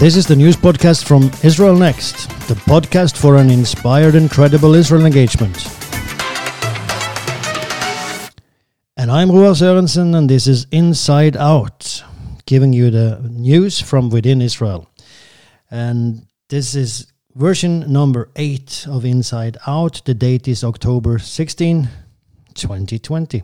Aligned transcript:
This 0.00 0.16
is 0.16 0.24
the 0.24 0.34
news 0.34 0.56
podcast 0.56 1.04
from 1.04 1.30
Israel 1.44 1.76
Next, 1.76 2.30
the 2.48 2.54
podcast 2.54 3.18
for 3.18 3.36
an 3.36 3.50
inspired 3.50 4.14
and 4.14 4.30
credible 4.30 4.74
Israel 4.74 5.04
engagement. 5.04 5.54
And 8.96 9.10
I'm 9.10 9.30
Ruel 9.30 9.52
Sørensen, 9.52 10.16
and 10.16 10.30
this 10.30 10.46
is 10.46 10.66
Inside 10.72 11.36
Out, 11.36 12.02
giving 12.46 12.72
you 12.72 12.90
the 12.90 13.20
news 13.28 13.78
from 13.78 14.08
within 14.08 14.40
Israel. 14.40 14.88
And 15.70 16.26
this 16.48 16.74
is 16.74 17.12
version 17.34 17.92
number 17.92 18.30
8 18.36 18.86
of 18.88 19.04
Inside 19.04 19.58
Out. 19.66 20.00
The 20.06 20.14
date 20.14 20.48
is 20.48 20.64
October 20.64 21.18
16, 21.18 21.90
2020. 22.54 23.42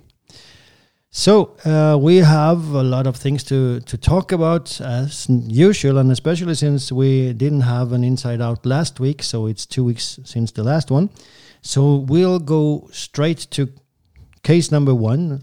So 1.10 1.56
uh, 1.64 1.96
we 1.98 2.16
have 2.16 2.68
a 2.72 2.82
lot 2.82 3.06
of 3.06 3.16
things 3.16 3.42
to, 3.44 3.80
to 3.80 3.96
talk 3.96 4.32
about 4.32 4.80
as 4.80 5.26
usual, 5.28 5.98
and 5.98 6.12
especially 6.12 6.54
since 6.54 6.92
we 6.92 7.32
didn't 7.32 7.62
have 7.62 7.92
an 7.92 8.04
inside 8.04 8.40
out 8.40 8.66
last 8.66 9.00
week, 9.00 9.22
so 9.22 9.46
it's 9.46 9.64
two 9.64 9.84
weeks 9.84 10.18
since 10.24 10.52
the 10.52 10.62
last 10.62 10.90
one. 10.90 11.08
So 11.62 11.96
we'll 11.96 12.38
go 12.38 12.88
straight 12.92 13.38
to 13.52 13.68
case 14.42 14.70
number 14.70 14.94
one, 14.94 15.42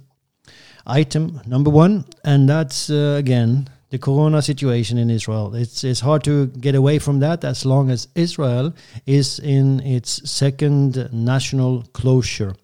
item 0.86 1.42
number 1.46 1.70
one, 1.70 2.06
and 2.24 2.48
that's 2.48 2.90
uh, 2.90 3.16
again 3.18 3.68
the 3.90 4.00
corona 4.00 4.42
situation 4.42 4.98
in 4.98 5.10
Israel. 5.10 5.54
It's 5.54 5.84
it's 5.84 6.00
hard 6.00 6.24
to 6.24 6.48
get 6.48 6.76
away 6.76 7.00
from 7.00 7.20
that 7.20 7.44
as 7.44 7.66
long 7.66 7.92
as 7.92 8.08
Israel 8.16 8.74
is 9.06 9.40
in 9.40 9.80
its 9.82 10.30
second 10.30 11.10
national 11.12 11.84
closure. 11.94 12.56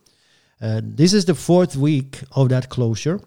Uh, 0.62 0.82
this 0.84 1.14
is 1.14 1.26
the 1.26 1.36
fourth 1.36 1.76
week 1.76 2.22
of 2.34 2.50
that 2.50 2.70
closure. 2.70 3.20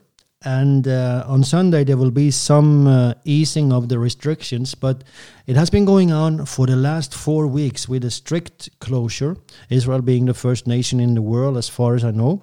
And 0.45 0.89
uh, 0.89 1.25
on 1.27 1.45
Sunday, 1.45 1.85
there 1.85 1.97
will 1.97 2.11
be 2.11 2.31
some 2.31 2.87
uh, 2.87 3.15
easing 3.25 3.73
of 3.73 3.89
the 3.89 3.99
restrictions, 3.99 4.75
but 4.75 5.05
it 5.47 5.57
has 5.57 5.71
been 5.71 5.85
going 5.85 6.13
on 6.13 6.47
for 6.47 6.67
the 6.67 6.77
last 6.77 7.15
four 7.15 7.47
weeks 7.47 7.89
with 7.89 8.05
a 8.05 8.11
strict 8.11 8.69
closure. 8.81 9.37
Israel 9.71 10.03
being 10.03 10.27
the 10.27 10.35
first 10.35 10.67
nation 10.67 10.99
in 10.99 11.15
the 11.15 11.23
world, 11.23 11.57
as 11.57 11.69
far 11.69 11.95
as 11.95 12.05
I 12.05 12.11
know, 12.11 12.43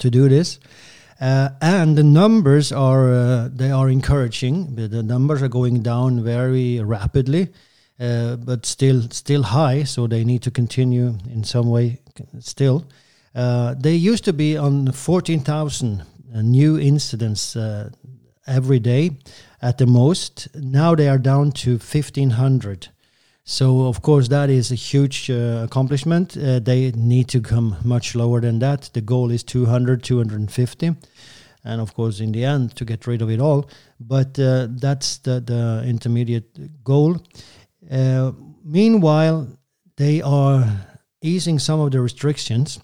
to 0.00 0.10
do 0.10 0.28
this. 0.28 0.58
Uh, 1.20 1.50
and 1.62 1.96
the 1.96 2.02
numbers 2.02 2.72
are 2.72 3.12
uh, 3.12 3.48
they 3.52 3.70
are 3.70 3.88
encouraging. 3.88 4.74
The 4.74 5.02
numbers 5.02 5.42
are 5.42 5.48
going 5.48 5.82
down 5.82 6.24
very 6.24 6.80
rapidly, 6.80 7.48
uh, 8.00 8.36
but 8.36 8.66
still 8.66 9.02
still 9.10 9.44
high. 9.44 9.84
So 9.84 10.08
they 10.08 10.24
need 10.24 10.42
to 10.42 10.50
continue 10.50 11.16
in 11.30 11.44
some 11.44 11.70
way 11.70 12.00
still. 12.40 12.84
Uh, 13.34 13.74
they 13.74 13.94
used 13.94 14.24
to 14.24 14.32
be 14.32 14.56
on 14.56 14.92
14,000 14.92 16.00
uh, 16.34 16.42
new 16.42 16.78
incidents 16.78 17.56
uh, 17.56 17.90
every 18.46 18.78
day 18.78 19.10
at 19.60 19.78
the 19.78 19.86
most. 19.86 20.48
Now 20.54 20.94
they 20.94 21.08
are 21.08 21.18
down 21.18 21.52
to 21.52 21.72
1,500. 21.72 22.88
So, 23.46 23.86
of 23.86 24.00
course, 24.02 24.28
that 24.28 24.48
is 24.48 24.70
a 24.70 24.76
huge 24.76 25.30
uh, 25.30 25.62
accomplishment. 25.64 26.36
Uh, 26.36 26.60
they 26.60 26.92
need 26.92 27.28
to 27.28 27.40
come 27.40 27.76
much 27.84 28.14
lower 28.14 28.40
than 28.40 28.58
that. 28.60 28.90
The 28.94 29.02
goal 29.02 29.30
is 29.30 29.42
200, 29.42 30.02
250. 30.02 30.96
And, 31.64 31.80
of 31.80 31.92
course, 31.94 32.20
in 32.20 32.32
the 32.32 32.44
end, 32.44 32.74
to 32.76 32.84
get 32.84 33.06
rid 33.06 33.20
of 33.20 33.30
it 33.30 33.40
all. 33.40 33.68
But 34.00 34.38
uh, 34.38 34.68
that's 34.70 35.18
the, 35.18 35.40
the 35.40 35.82
intermediate 35.86 36.84
goal. 36.84 37.20
meanwhile, 38.64 39.48
they 39.96 40.22
are 40.22 40.64
easing 41.20 41.58
some 41.58 41.80
of 41.80 41.90
the 41.90 42.00
restrictions 42.00 42.80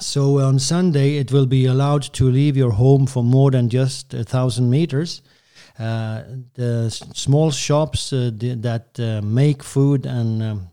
so 0.00 0.40
on 0.40 0.58
Sunday, 0.58 1.16
it 1.16 1.30
will 1.30 1.46
be 1.46 1.66
allowed 1.66 2.02
to 2.14 2.30
leave 2.30 2.56
your 2.56 2.72
home 2.72 3.06
for 3.06 3.22
more 3.22 3.50
than 3.50 3.68
just 3.68 4.12
a 4.12 4.24
thousand 4.24 4.68
meters. 4.68 5.22
Uh, 5.78 6.22
the 6.54 6.90
small 6.90 7.50
shops 7.50 8.12
uh, 8.12 8.30
that 8.32 8.86
uh, 8.98 9.24
make 9.24 9.62
food 9.62 10.06
and 10.06 10.42
um, 10.42 10.68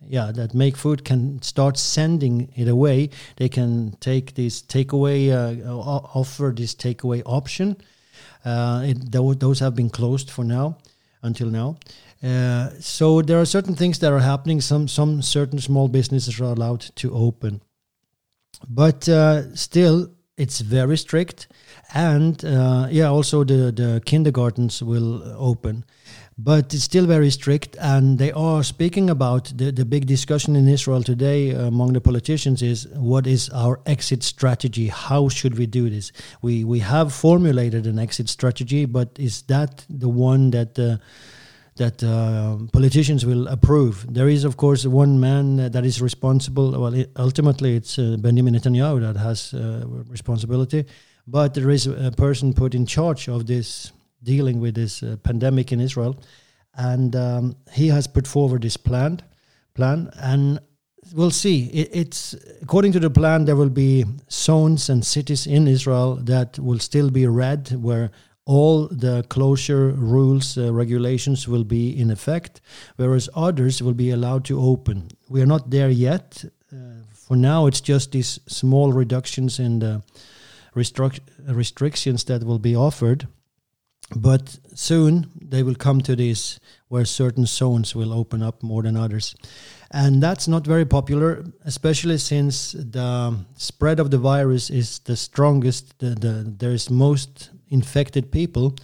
yeah, 0.00 0.32
that 0.32 0.54
make 0.54 0.76
food 0.76 1.04
can 1.04 1.40
start 1.42 1.76
sending 1.76 2.52
it 2.56 2.68
away. 2.68 3.10
They 3.36 3.48
can 3.48 3.96
take 4.00 4.34
this 4.34 4.62
takeaway 4.62 5.30
uh, 5.30 5.70
offer 5.72 6.52
this 6.54 6.74
takeaway 6.74 7.22
option. 7.24 7.76
Uh, 8.44 8.82
it, 8.86 9.12
those 9.12 9.60
have 9.60 9.74
been 9.74 9.90
closed 9.90 10.30
for 10.30 10.44
now, 10.44 10.78
until 11.22 11.48
now. 11.48 11.76
Uh, 12.22 12.70
so 12.80 13.22
there 13.22 13.40
are 13.40 13.44
certain 13.44 13.74
things 13.74 14.00
that 14.00 14.12
are 14.12 14.20
happening. 14.20 14.60
Some 14.60 14.88
some 14.88 15.22
certain 15.22 15.60
small 15.60 15.88
businesses 15.88 16.40
are 16.40 16.44
allowed 16.44 16.80
to 16.96 17.12
open 17.14 17.60
but 18.68 19.08
uh, 19.08 19.54
still 19.54 20.08
it's 20.36 20.60
very 20.60 20.96
strict. 20.96 21.48
And 21.94 22.42
uh, 22.44 22.88
yeah 22.90 23.08
also 23.08 23.44
the, 23.44 23.72
the 23.72 24.02
kindergartens 24.04 24.82
will 24.82 25.22
open. 25.38 25.84
But 26.38 26.72
it's 26.72 26.84
still 26.84 27.06
very 27.06 27.30
strict. 27.30 27.76
And 27.78 28.18
they 28.18 28.32
are 28.32 28.62
speaking 28.62 29.10
about 29.10 29.52
the, 29.54 29.70
the 29.70 29.84
big 29.84 30.06
discussion 30.06 30.56
in 30.56 30.66
israel 30.66 31.02
today 31.02 31.50
among 31.50 31.92
the 31.92 32.00
politicians 32.00 32.62
is 32.62 32.88
what 32.94 33.26
is 33.26 33.50
our 33.50 33.80
exit 33.84 34.22
strategy? 34.22 34.88
How 34.88 35.28
should 35.28 35.58
we 35.58 35.66
do 35.66 35.90
this? 35.90 36.10
We 36.40 36.64
we 36.64 36.78
have 36.80 37.12
formulated 37.12 37.86
an 37.86 37.98
exit 37.98 38.28
strategy 38.28 38.86
but 38.86 39.08
is 39.18 39.42
that 39.42 39.84
the 39.90 40.08
one 40.08 40.50
that 40.52 40.78
uh, 40.78 40.96
that 41.82 42.02
uh, 42.04 42.58
politicians 42.72 43.26
will 43.26 43.48
approve. 43.48 44.06
There 44.08 44.28
is, 44.28 44.44
of 44.44 44.56
course, 44.56 44.86
one 44.86 45.18
man 45.18 45.56
that 45.74 45.84
is 45.84 46.00
responsible. 46.00 46.68
Well, 46.80 46.94
it, 46.94 47.10
ultimately, 47.16 47.76
it's 47.76 47.98
uh, 47.98 48.16
Benjamin 48.18 48.54
Netanyahu 48.54 49.00
that 49.00 49.18
has 49.18 49.52
uh, 49.52 49.84
responsibility, 50.08 50.84
but 51.26 51.54
there 51.54 51.70
is 51.70 51.86
a 51.86 52.12
person 52.12 52.54
put 52.54 52.74
in 52.74 52.86
charge 52.86 53.28
of 53.28 53.46
this 53.46 53.92
dealing 54.22 54.60
with 54.60 54.74
this 54.74 55.02
uh, 55.02 55.16
pandemic 55.24 55.72
in 55.72 55.80
Israel, 55.80 56.14
and 56.74 57.16
um, 57.16 57.56
he 57.72 57.88
has 57.88 58.06
put 58.06 58.26
forward 58.26 58.62
this 58.62 58.76
plan. 58.76 59.20
Plan, 59.74 60.10
and 60.16 60.60
we'll 61.14 61.30
see. 61.30 61.66
It, 61.80 61.88
it's 61.92 62.36
according 62.60 62.92
to 62.92 63.00
the 63.00 63.10
plan. 63.10 63.44
There 63.44 63.56
will 63.56 63.70
be 63.70 64.04
zones 64.30 64.88
and 64.90 65.04
cities 65.04 65.46
in 65.46 65.66
Israel 65.66 66.16
that 66.32 66.58
will 66.58 66.78
still 66.78 67.10
be 67.10 67.26
red, 67.26 67.70
where 67.82 68.10
all 68.44 68.88
the 68.88 69.24
closure 69.28 69.90
rules, 69.90 70.58
uh, 70.58 70.72
regulations 70.72 71.46
will 71.46 71.64
be 71.64 71.96
in 71.96 72.10
effect, 72.10 72.60
whereas 72.96 73.28
others 73.34 73.80
will 73.82 73.94
be 73.94 74.10
allowed 74.10 74.44
to 74.46 74.60
open. 74.60 75.08
We 75.28 75.40
are 75.42 75.46
not 75.46 75.70
there 75.70 75.90
yet. 75.90 76.44
Uh, 76.72 76.76
for 77.12 77.36
now, 77.36 77.66
it's 77.66 77.80
just 77.80 78.12
these 78.12 78.40
small 78.46 78.92
reductions 78.92 79.58
in 79.58 79.78
the 79.78 80.02
restric- 80.74 81.20
restrictions 81.46 82.24
that 82.24 82.42
will 82.42 82.58
be 82.58 82.74
offered. 82.74 83.28
But 84.14 84.58
soon 84.74 85.30
they 85.40 85.62
will 85.62 85.74
come 85.74 86.00
to 86.02 86.16
this 86.16 86.60
where 86.88 87.04
certain 87.04 87.46
zones 87.46 87.94
will 87.94 88.12
open 88.12 88.42
up 88.42 88.62
more 88.62 88.82
than 88.82 88.96
others. 88.96 89.34
And 89.90 90.22
that's 90.22 90.48
not 90.48 90.66
very 90.66 90.84
popular, 90.84 91.44
especially 91.64 92.18
since 92.18 92.72
the 92.72 93.36
spread 93.56 94.00
of 94.00 94.10
the 94.10 94.18
virus 94.18 94.70
is 94.70 94.98
the 95.00 95.16
strongest, 95.16 95.98
the, 95.98 96.10
the, 96.10 96.54
there 96.58 96.72
is 96.72 96.90
most 96.90 97.50
infected 97.72 98.30
people 98.30 98.76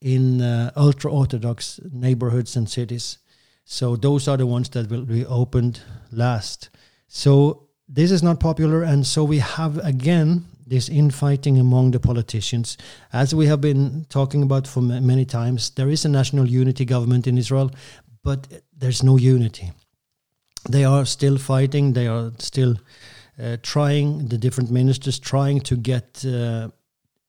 in 0.00 0.40
uh, 0.40 0.70
ultra 0.76 1.10
orthodox 1.10 1.80
neighborhoods 1.92 2.56
and 2.56 2.68
cities. 2.68 3.18
So 3.64 3.96
those 3.96 4.28
are 4.28 4.36
the 4.36 4.46
ones 4.46 4.68
that 4.70 4.90
will 4.90 5.04
be 5.04 5.26
opened 5.26 5.80
last. 6.10 6.70
So 7.08 7.68
this 7.88 8.10
is 8.10 8.22
not 8.22 8.38
popular, 8.40 8.82
and 8.82 9.06
so 9.06 9.24
we 9.24 9.38
have 9.38 9.78
again 9.78 10.44
this 10.66 10.88
infighting 10.88 11.58
among 11.58 11.92
the 11.92 12.00
politicians. 12.00 12.76
As 13.12 13.34
we 13.34 13.46
have 13.46 13.60
been 13.60 14.06
talking 14.08 14.42
about 14.42 14.66
for 14.66 14.82
many 14.82 15.24
times, 15.24 15.70
there 15.70 15.88
is 15.88 16.04
a 16.04 16.08
national 16.08 16.46
unity 16.46 16.84
government 16.84 17.26
in 17.26 17.38
Israel, 17.38 17.70
but 18.22 18.46
there's 18.76 19.02
no 19.02 19.16
unity. 19.16 19.72
They 20.68 20.84
are 20.84 21.06
still 21.06 21.38
fighting. 21.38 21.94
They 21.94 22.06
are 22.06 22.32
still 22.38 22.76
uh, 23.42 23.56
trying. 23.62 24.28
The 24.28 24.38
different 24.38 24.70
ministers 24.70 25.18
trying 25.18 25.60
to 25.60 25.76
get 25.76 26.24
uh, 26.24 26.68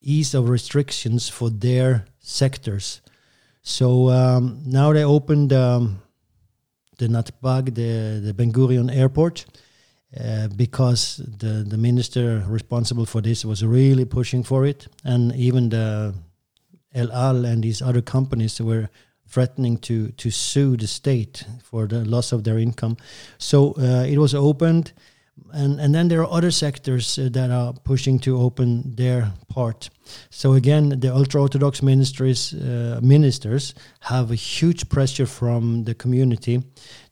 ease 0.01 0.34
of 0.34 0.50
restrictions 0.50 1.30
for 1.30 1.50
their 1.50 2.06
sectors. 2.19 3.01
So 3.62 4.10
um, 4.10 4.62
now 4.66 4.94
they 4.94 5.04
opened 5.04 5.54
um, 5.54 6.01
the 6.98 7.07
Natbag, 7.07 7.75
the, 7.75 8.22
the 8.25 8.34
Ben 8.34 8.51
Gurion 8.51 8.96
airport, 8.96 9.46
uh, 10.19 10.48
because 10.56 11.18
the, 11.18 11.66
the 11.68 11.78
minister 11.78 12.44
responsible 12.48 13.06
for 13.06 13.22
this 13.22 13.46
was 13.46 13.63
really 13.63 14.06
pushing 14.06 14.44
for 14.44 14.66
it. 14.66 14.88
And 15.04 15.36
even 15.36 15.69
the 15.69 16.16
El 16.94 17.12
Al 17.12 17.46
and 17.46 17.63
these 17.63 17.81
other 17.81 18.01
companies 18.01 18.60
were 18.60 18.90
threatening 19.28 19.78
to, 19.78 20.10
to 20.10 20.31
sue 20.31 20.75
the 20.75 20.88
state 20.88 21.46
for 21.63 21.86
the 21.86 22.04
loss 22.04 22.31
of 22.31 22.44
their 22.44 22.57
income. 22.57 22.98
So 23.38 23.74
uh, 23.78 24.06
it 24.07 24.18
was 24.18 24.34
opened 24.34 24.94
and 25.51 25.80
and 25.80 25.94
then 25.94 26.07
there 26.07 26.21
are 26.21 26.38
other 26.38 26.51
sectors 26.51 27.18
uh, 27.18 27.30
that 27.31 27.51
are 27.51 27.74
pushing 27.83 28.19
to 28.19 28.38
open 28.38 28.95
their 28.95 29.31
part. 29.47 29.89
So 30.30 30.53
again, 30.53 31.00
the 31.00 31.13
ultra 31.13 31.41
orthodox 31.41 31.81
ministries 31.81 32.53
uh, 32.53 33.00
ministers 33.01 33.74
have 34.00 34.31
a 34.31 34.36
huge 34.36 34.89
pressure 34.89 35.25
from 35.25 35.83
the 35.83 35.94
community 35.94 36.63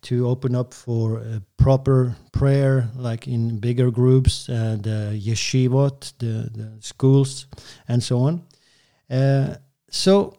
to 0.02 0.28
open 0.28 0.56
up 0.56 0.74
for 0.74 1.20
uh, 1.20 1.40
proper 1.58 2.16
prayer, 2.32 2.90
like 2.96 3.28
in 3.28 3.60
bigger 3.60 3.92
groups, 3.92 4.50
uh, 4.50 4.78
the 4.82 5.20
yeshivot, 5.22 6.14
the, 6.20 6.50
the 6.54 6.72
schools, 6.80 7.48
and 7.88 8.02
so 8.04 8.20
on. 8.20 8.42
Uh, 9.10 9.56
so 9.90 10.38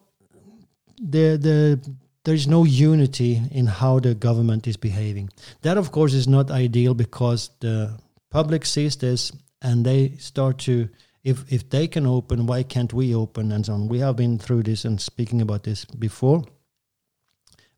the 0.99 1.37
the 1.37 1.79
there 2.25 2.33
is 2.33 2.47
no 2.47 2.63
unity 2.65 3.41
in 3.51 3.67
how 3.67 3.99
the 3.99 4.13
government 4.13 4.67
is 4.67 4.77
behaving. 4.77 5.29
That, 5.61 5.77
of 5.77 5.91
course, 5.91 6.13
is 6.13 6.27
not 6.27 6.51
ideal 6.51 6.93
because 6.93 7.49
the 7.59 7.97
public 8.29 8.65
sees 8.65 8.95
this 8.97 9.31
and 9.61 9.85
they 9.85 10.15
start 10.17 10.57
to 10.59 10.89
if 11.23 11.51
if 11.51 11.69
they 11.69 11.87
can 11.87 12.05
open, 12.05 12.45
why 12.45 12.63
can't 12.63 12.93
we 12.93 13.13
open 13.13 13.51
and 13.51 13.65
so 13.65 13.73
on. 13.73 13.87
We 13.89 13.99
have 13.99 14.15
been 14.15 14.39
through 14.39 14.63
this 14.63 14.85
and 14.85 15.01
speaking 15.01 15.41
about 15.41 15.63
this 15.63 15.85
before. 15.85 16.43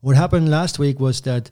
What 0.00 0.16
happened 0.16 0.48
last 0.50 0.78
week 0.78 1.00
was 1.00 1.20
that 1.22 1.50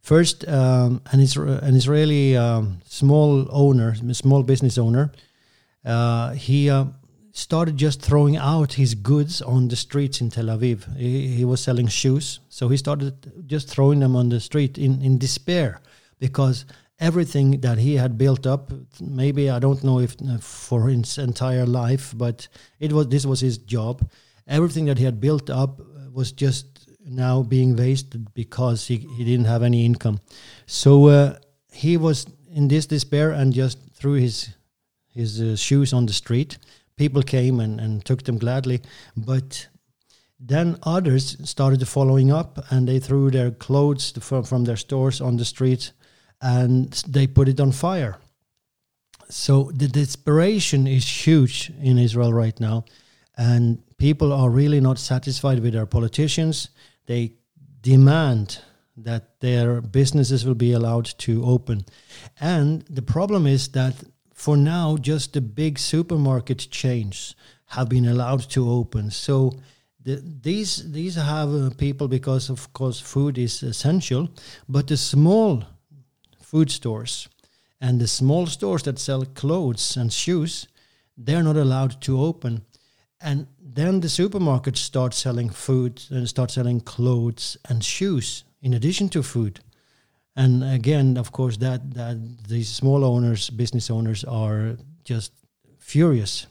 first 0.00 0.46
um, 0.48 1.02
an, 1.12 1.20
Isra- 1.20 1.62
an 1.62 1.74
Israeli 1.74 2.36
um, 2.36 2.80
small 2.84 3.46
owner, 3.50 3.94
small 4.12 4.42
business 4.42 4.78
owner, 4.78 5.12
uh, 5.84 6.32
he 6.32 6.70
uh, 6.70 6.86
started 7.32 7.78
just 7.78 8.02
throwing 8.02 8.36
out 8.36 8.74
his 8.74 8.94
goods 8.94 9.40
on 9.42 9.68
the 9.68 9.76
streets 9.76 10.20
in 10.20 10.28
Tel 10.28 10.46
Aviv. 10.46 10.96
He, 10.96 11.28
he, 11.28 11.44
was 11.44 11.62
selling 11.62 11.86
shoes, 11.88 12.40
so 12.48 12.68
he 12.68 12.76
started 12.76 13.46
just 13.46 13.68
throwing 13.68 14.00
them 14.00 14.14
on 14.14 14.28
the 14.28 14.38
street 14.38 14.76
in, 14.78 15.00
in 15.02 15.18
despair 15.18 15.80
because 16.18 16.66
everything 17.00 17.60
that 17.60 17.78
he 17.78 17.96
had 17.96 18.18
built 18.18 18.46
up, 18.46 18.70
maybe 19.00 19.50
I 19.50 19.58
don't 19.58 19.82
know 19.82 19.98
if 19.98 20.14
uh, 20.22 20.38
for 20.38 20.88
his 20.88 21.18
entire 21.18 21.66
life, 21.66 22.14
but 22.16 22.48
it 22.78 22.92
was 22.92 23.08
this 23.08 23.24
was 23.24 23.40
his 23.40 23.58
job. 23.58 24.08
Everything 24.46 24.84
that 24.86 24.98
he 24.98 25.04
had 25.04 25.20
built 25.20 25.48
up 25.48 25.80
was 26.12 26.32
just 26.32 26.66
now 27.04 27.42
being 27.42 27.74
wasted 27.76 28.32
because 28.34 28.86
he, 28.86 28.98
he 29.16 29.24
didn't 29.24 29.46
have 29.46 29.62
any 29.62 29.84
income. 29.84 30.20
So 30.66 31.06
uh, 31.06 31.38
he 31.72 31.96
was 31.96 32.26
in 32.54 32.68
this 32.68 32.86
despair 32.86 33.30
and 33.30 33.52
just 33.52 33.78
threw 33.94 34.14
his 34.14 34.50
his 35.08 35.40
uh, 35.40 35.56
shoes 35.56 35.92
on 35.92 36.06
the 36.06 36.12
street 36.12 36.58
people 36.96 37.22
came 37.22 37.60
and, 37.60 37.80
and 37.80 38.04
took 38.04 38.24
them 38.24 38.38
gladly. 38.38 38.80
But 39.16 39.68
then 40.38 40.78
others 40.82 41.36
started 41.48 41.86
following 41.86 42.32
up 42.32 42.64
and 42.70 42.88
they 42.88 42.98
threw 42.98 43.30
their 43.30 43.50
clothes 43.50 44.12
from, 44.20 44.42
from 44.42 44.64
their 44.64 44.76
stores 44.76 45.20
on 45.20 45.36
the 45.36 45.44
street 45.44 45.92
and 46.40 46.92
they 47.06 47.26
put 47.26 47.48
it 47.48 47.60
on 47.60 47.72
fire. 47.72 48.18
So 49.28 49.70
the 49.72 49.88
desperation 49.88 50.86
is 50.86 51.26
huge 51.26 51.72
in 51.80 51.96
Israel 51.96 52.32
right 52.32 52.58
now. 52.60 52.84
And 53.38 53.82
people 53.96 54.32
are 54.32 54.50
really 54.50 54.80
not 54.80 54.98
satisfied 54.98 55.60
with 55.60 55.72
their 55.72 55.86
politicians. 55.86 56.68
They 57.06 57.34
demand 57.80 58.58
that 58.96 59.40
their 59.40 59.80
businesses 59.80 60.44
will 60.44 60.54
be 60.54 60.72
allowed 60.72 61.06
to 61.18 61.44
open. 61.44 61.84
And 62.40 62.82
the 62.90 63.02
problem 63.02 63.46
is 63.46 63.68
that 63.68 63.94
for 64.42 64.56
now, 64.56 64.96
just 64.96 65.34
the 65.34 65.40
big 65.40 65.78
supermarket 65.78 66.66
chains 66.68 67.36
have 67.66 67.88
been 67.88 68.08
allowed 68.08 68.40
to 68.50 68.68
open. 68.68 69.12
So 69.12 69.52
the, 70.02 70.20
these 70.42 70.90
these 70.90 71.14
have 71.14 71.54
uh, 71.54 71.70
people 71.78 72.08
because 72.08 72.50
of 72.50 72.72
course 72.72 72.98
food 72.98 73.38
is 73.38 73.62
essential, 73.62 74.28
but 74.68 74.88
the 74.88 74.96
small 74.96 75.62
food 76.40 76.72
stores 76.72 77.28
and 77.80 78.00
the 78.00 78.08
small 78.08 78.46
stores 78.46 78.82
that 78.82 78.98
sell 78.98 79.24
clothes 79.24 79.96
and 79.96 80.12
shoes, 80.12 80.66
they're 81.16 81.44
not 81.44 81.56
allowed 81.56 82.00
to 82.00 82.20
open. 82.20 82.62
And 83.20 83.46
then 83.60 84.00
the 84.00 84.08
supermarkets 84.08 84.78
start 84.78 85.14
selling 85.14 85.50
food 85.50 86.02
and 86.10 86.28
start 86.28 86.50
selling 86.50 86.80
clothes 86.80 87.56
and 87.68 87.84
shoes 87.84 88.42
in 88.60 88.74
addition 88.74 89.08
to 89.10 89.22
food 89.22 89.60
and 90.36 90.64
again 90.64 91.16
of 91.16 91.30
course 91.32 91.58
that 91.58 91.94
that 91.94 92.16
these 92.48 92.68
small 92.68 93.04
owners 93.04 93.50
business 93.50 93.90
owners 93.90 94.24
are 94.24 94.76
just 95.04 95.32
furious. 95.78 96.46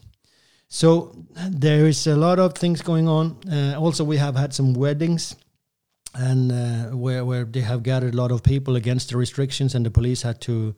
So 0.68 1.14
there 1.50 1.86
is 1.86 2.06
a 2.06 2.16
lot 2.16 2.38
of 2.38 2.54
things 2.54 2.80
going 2.80 3.08
on. 3.08 3.36
Uh, 3.50 3.74
also 3.78 4.04
we 4.04 4.16
have 4.16 4.36
had 4.36 4.54
some 4.54 4.72
weddings 4.72 5.36
and 6.14 6.52
uh, 6.52 6.96
where 6.96 7.24
where 7.24 7.44
they 7.44 7.60
have 7.60 7.82
gathered 7.82 8.14
a 8.14 8.16
lot 8.16 8.30
of 8.30 8.42
people 8.42 8.76
against 8.76 9.10
the 9.10 9.16
restrictions 9.16 9.74
and 9.74 9.84
the 9.84 9.90
police 9.90 10.22
had 10.22 10.40
to 10.42 10.74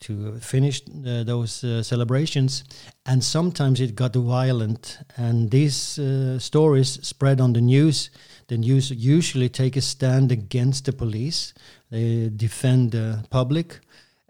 to 0.00 0.40
finish 0.40 0.82
uh, 1.06 1.22
those 1.22 1.62
uh, 1.62 1.82
celebrations. 1.82 2.64
And 3.06 3.22
sometimes 3.22 3.80
it 3.80 3.94
got 3.94 4.16
violent 4.16 4.98
and 5.16 5.50
these 5.50 5.98
uh, 5.98 6.38
stories 6.38 6.98
spread 7.06 7.40
on 7.40 7.52
the 7.52 7.60
news 7.60 8.10
the 8.52 8.58
news 8.58 8.90
usually 8.90 9.48
take 9.48 9.78
a 9.78 9.80
stand 9.80 10.30
against 10.30 10.84
the 10.84 10.92
police 10.92 11.54
they 11.92 12.30
defend 12.34 12.92
the 12.92 13.22
public, 13.28 13.80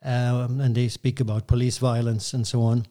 um, 0.02 0.60
and 0.60 0.74
they 0.74 0.88
speak 0.88 1.20
about 1.20 1.46
police 1.46 1.78
violence 1.78 2.34
and 2.34 2.44
so 2.44 2.62
on. 2.62 2.86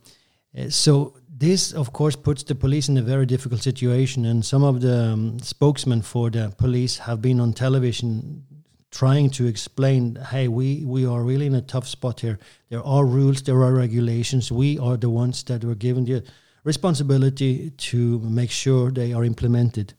Uh, 0.58 0.70
so 0.70 1.14
this, 1.30 1.74
of 1.74 1.92
course, 1.92 2.16
puts 2.16 2.44
the 2.44 2.56
police 2.56 2.88
in 2.88 2.98
a 2.98 3.02
very 3.02 3.26
difficult 3.26 3.62
situation. 3.62 4.26
And 4.26 4.46
some 4.46 4.64
of 4.64 4.80
the 4.80 5.12
um, 5.12 5.40
spokesmen 5.40 6.04
for 6.04 6.30
the 6.30 6.54
police 6.58 7.00
have 7.00 7.22
been 7.22 7.42
on 7.42 7.52
television 7.54 8.46
trying 8.92 9.30
to 9.32 9.46
explain, 9.46 10.18
"Hey, 10.32 10.48
we 10.48 10.86
we 10.86 11.06
are 11.06 11.22
really 11.22 11.48
in 11.48 11.56
a 11.56 11.62
tough 11.62 11.88
spot 11.88 12.22
here. 12.22 12.40
There 12.70 12.84
are 12.84 13.06
rules, 13.06 13.42
there 13.42 13.62
are 13.62 13.74
regulations. 13.74 14.52
We 14.52 14.80
are 14.80 14.98
the 14.98 15.10
ones 15.10 15.44
that 15.44 15.64
were 15.64 15.76
given 15.76 16.06
the 16.06 16.24
responsibility 16.64 17.72
to 17.90 18.20
make 18.20 18.52
sure 18.52 18.92
they 18.92 19.14
are 19.14 19.26
implemented." 19.26 19.94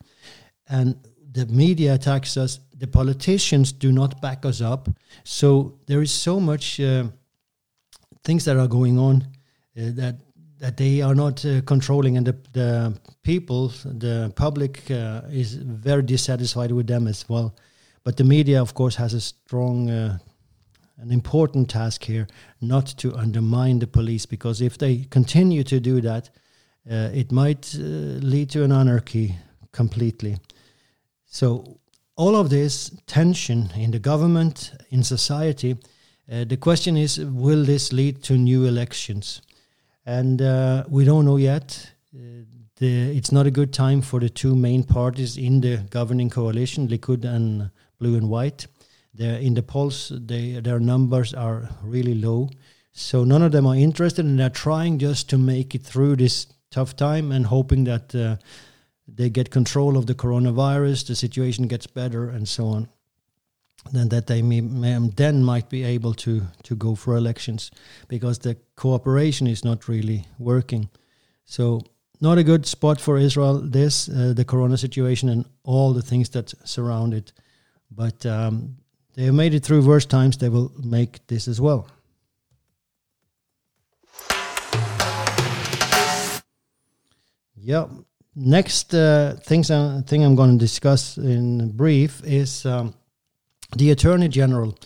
And 0.67 0.97
the 1.33 1.47
media 1.47 1.95
attacks 1.95 2.37
us 2.37 2.61
the 2.83 2.89
politicians 2.89 3.71
do 3.71 3.93
not 3.93 4.21
back 4.21 4.45
us 4.45 4.61
up. 4.61 4.89
So 5.23 5.79
there 5.87 6.03
is 6.03 6.11
so 6.11 6.41
much 6.41 6.81
uh, 6.81 7.05
things 8.25 8.45
that 8.45 8.57
are 8.57 8.67
going 8.67 8.99
on 8.99 9.23
uh, 9.79 9.93
that 9.95 10.17
that 10.59 10.77
they 10.77 11.03
are 11.03 11.15
not 11.15 11.45
uh, 11.45 11.61
controlling, 11.63 12.17
and 12.17 12.25
the, 12.25 12.37
the 12.53 12.95
people, 13.23 13.73
the 13.85 14.33
public, 14.37 14.89
uh, 14.93 15.23
is 15.29 15.55
very 15.55 16.03
dissatisfied 16.03 16.71
with 16.71 16.87
them 16.87 17.09
as 17.09 17.29
well. 17.29 17.53
But 18.05 18.17
the 18.17 18.23
media, 18.23 18.63
of 18.63 18.73
course, 18.73 18.95
has 18.95 19.13
a 19.13 19.21
strong, 19.21 19.91
uh, 19.91 20.19
an 20.99 21.11
important 21.11 21.69
task 21.69 22.05
here, 22.05 22.29
not 22.61 22.87
to 22.99 23.13
undermine 23.17 23.81
the 23.81 23.89
police, 23.89 24.25
because 24.25 24.61
if 24.61 24.79
they 24.79 24.99
continue 25.11 25.65
to 25.65 25.81
do 25.81 26.01
that, 26.01 26.31
uh, 26.89 27.11
it 27.13 27.33
might 27.33 27.75
lead 27.75 28.51
to 28.51 28.63
an 28.63 28.71
anarchy 28.71 29.35
completely. 29.73 30.37
So 31.33 31.79
all 32.15 32.37
of 32.37 32.51
this 32.51 32.91
tension 33.07 33.71
in 33.75 33.91
the 33.91 33.99
government, 33.99 34.73
in 34.91 35.03
society, 35.03 35.79
uh, 36.31 36.45
the 36.45 36.59
question 36.59 36.95
is 36.95 37.19
will 37.19 37.65
this 37.65 37.91
lead 37.91 38.23
to 38.25 38.35
new 38.35 38.67
elections? 38.67 39.41
And 40.05 40.43
uh, 40.43 40.85
we 40.91 41.07
don't 41.07 41.25
know 41.25 41.39
yet. 41.39 41.91
Uh, 42.15 42.45
the, 42.77 43.17
it's 43.17 43.33
not 43.33 43.47
a 43.47 43.51
good 43.51 43.73
time 43.73 44.03
for 44.03 44.21
the 44.21 44.29
two 44.29 44.55
main 44.55 44.85
parties 44.85 45.39
in 45.39 45.63
the 45.63 45.79
governing 45.89 46.29
coalition, 46.29 46.87
Likud 46.87 47.25
and 47.25 47.71
Blue 47.99 48.15
and 48.15 48.29
White. 48.29 48.67
They're 49.15 49.39
in 49.39 49.55
the 49.55 49.63
polls, 49.63 50.13
they, 50.15 50.61
their 50.61 50.81
numbers 50.81 51.33
are 51.33 51.71
really 51.83 52.15
low. 52.15 52.51
So 52.93 53.25
none 53.25 53.41
of 53.41 53.53
them 53.53 53.67
are 53.67 53.77
interested, 53.77 54.27
and 54.27 54.39
they're 54.39 54.51
trying 54.51 54.99
just 54.99 55.31
to 55.31 55.39
make 55.39 55.75
it 55.75 55.83
through 55.83 56.17
this 56.17 56.47
tough 56.71 56.95
time 56.95 57.33
and 57.33 57.47
hoping 57.47 57.85
that 57.85 58.15
uh, 58.15 58.37
they 59.07 59.31
get 59.31 59.51
control 59.51 59.97
of 59.97 60.07
the 60.07 60.15
coronavirus, 60.15 61.07
the 61.07 61.15
situation 61.15 61.67
gets 61.67 61.87
better, 61.87 62.29
and 62.29 62.49
so 62.49 62.67
on. 62.69 62.89
Then 63.93 64.09
that 64.11 64.27
they 64.27 64.43
may, 64.43 64.61
may, 64.61 64.97
then 65.17 65.43
might 65.43 65.69
be 65.69 65.83
able 65.83 66.15
to 66.15 66.43
to 66.63 66.77
go 66.77 66.95
for 66.95 67.17
elections 67.17 67.71
because 68.09 68.39
the 68.39 68.57
cooperation 68.77 69.49
is 69.49 69.65
not 69.65 69.89
really 69.89 70.27
working. 70.39 70.89
So 71.45 71.81
not 72.21 72.39
a 72.39 72.45
good 72.45 72.67
spot 72.67 73.01
for 73.01 73.19
Israel. 73.19 73.59
This 73.59 74.09
uh, 74.09 74.35
the 74.37 74.45
corona 74.45 74.77
situation 74.77 75.29
and 75.29 75.45
all 75.65 75.93
the 75.93 76.03
things 76.03 76.29
that 76.31 76.55
surround 76.65 77.13
it, 77.13 77.33
but 77.91 78.25
um, 78.25 78.77
they 79.15 79.25
have 79.25 79.35
made 79.35 79.55
it 79.55 79.65
through 79.65 79.85
worse 79.85 80.07
times. 80.07 80.37
They 80.37 80.49
will 80.49 80.73
make 80.79 81.27
this 81.27 81.49
as 81.49 81.61
well. 81.61 81.89
Yeah, 87.57 87.87
next 88.35 88.95
uh, 88.95 89.37
things 89.43 89.71
uh, 89.71 90.03
thing 90.07 90.25
I'm 90.25 90.35
going 90.35 90.59
to 90.59 90.65
discuss 90.65 91.17
in 91.19 91.71
brief 91.71 92.23
is 92.25 92.65
um, 92.67 92.95
the 93.77 93.91
Attorney 93.91 94.29
General. 94.29 94.77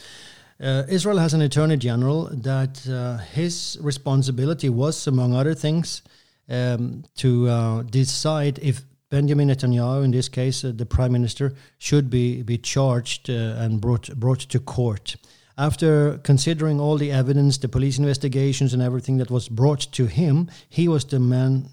Uh, 0.58 0.84
Israel 0.88 1.18
has 1.18 1.34
an 1.34 1.42
Attorney 1.42 1.76
General 1.76 2.30
that 2.32 2.88
uh, 2.88 3.18
his 3.18 3.78
responsibility 3.80 4.68
was, 4.68 5.06
among 5.06 5.34
other 5.34 5.54
things, 5.54 6.02
um, 6.48 7.04
to 7.16 7.48
uh, 7.48 7.82
decide 7.82 8.58
if 8.60 8.82
Benjamin 9.10 9.48
Netanyahu, 9.48 10.04
in 10.04 10.10
this 10.10 10.28
case 10.28 10.64
uh, 10.64 10.72
the 10.74 10.86
Prime 10.86 11.12
Minister, 11.12 11.54
should 11.78 12.10
be 12.10 12.42
be 12.42 12.58
charged 12.58 13.28
and 13.28 13.80
brought 13.80 14.08
brought 14.16 14.40
to 14.40 14.58
court. 14.58 15.16
After 15.58 16.18
considering 16.18 16.80
all 16.80 16.98
the 16.98 17.10
evidence, 17.10 17.58
the 17.58 17.68
police 17.68 17.98
investigations, 17.98 18.74
and 18.74 18.82
everything 18.82 19.18
that 19.18 19.30
was 19.30 19.48
brought 19.48 19.80
to 19.92 20.06
him, 20.06 20.50
he 20.68 20.86
was 20.88 21.04
the 21.04 21.18
man 21.18 21.68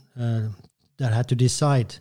that 0.98 1.14
had 1.14 1.28
to 1.30 1.36
decide 1.36 1.96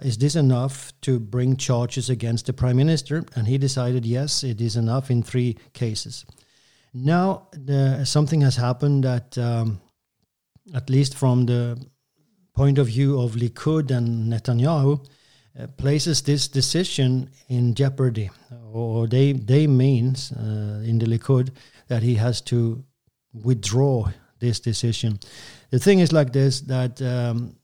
is 0.00 0.18
this 0.18 0.36
enough 0.36 0.92
to 1.00 1.18
bring 1.18 1.56
charges 1.56 2.08
against 2.08 2.46
the 2.46 2.52
prime 2.52 2.76
minister? 2.76 3.24
And 3.34 3.46
he 3.46 3.58
decided 3.58 4.06
yes, 4.06 4.44
it 4.44 4.60
is 4.60 4.76
enough 4.76 5.10
in 5.10 5.22
three 5.22 5.56
cases. 5.72 6.24
Now, 6.94 7.48
the, 7.52 8.04
something 8.04 8.40
has 8.42 8.56
happened 8.56 9.04
that, 9.04 9.36
um, 9.36 9.80
at 10.74 10.88
least 10.88 11.16
from 11.16 11.46
the 11.46 11.84
point 12.54 12.78
of 12.78 12.86
view 12.86 13.20
of 13.20 13.32
Likud 13.32 13.90
and 13.90 14.32
Netanyahu, 14.32 15.04
uh, 15.58 15.66
places 15.76 16.22
this 16.22 16.48
decision 16.48 17.30
in 17.48 17.74
jeopardy, 17.74 18.30
or 18.72 19.08
they 19.08 19.32
they 19.32 19.66
means 19.66 20.32
uh, 20.32 20.82
in 20.84 20.98
the 20.98 21.06
Likud 21.06 21.50
that 21.88 22.02
he 22.02 22.14
has 22.14 22.40
to 22.42 22.84
withdraw 23.32 24.08
this 24.38 24.60
decision. 24.60 25.18
The 25.70 25.78
thing 25.78 25.98
is 25.98 26.12
like 26.12 26.32
this 26.32 26.60
that 26.62 27.02
um, 27.02 27.56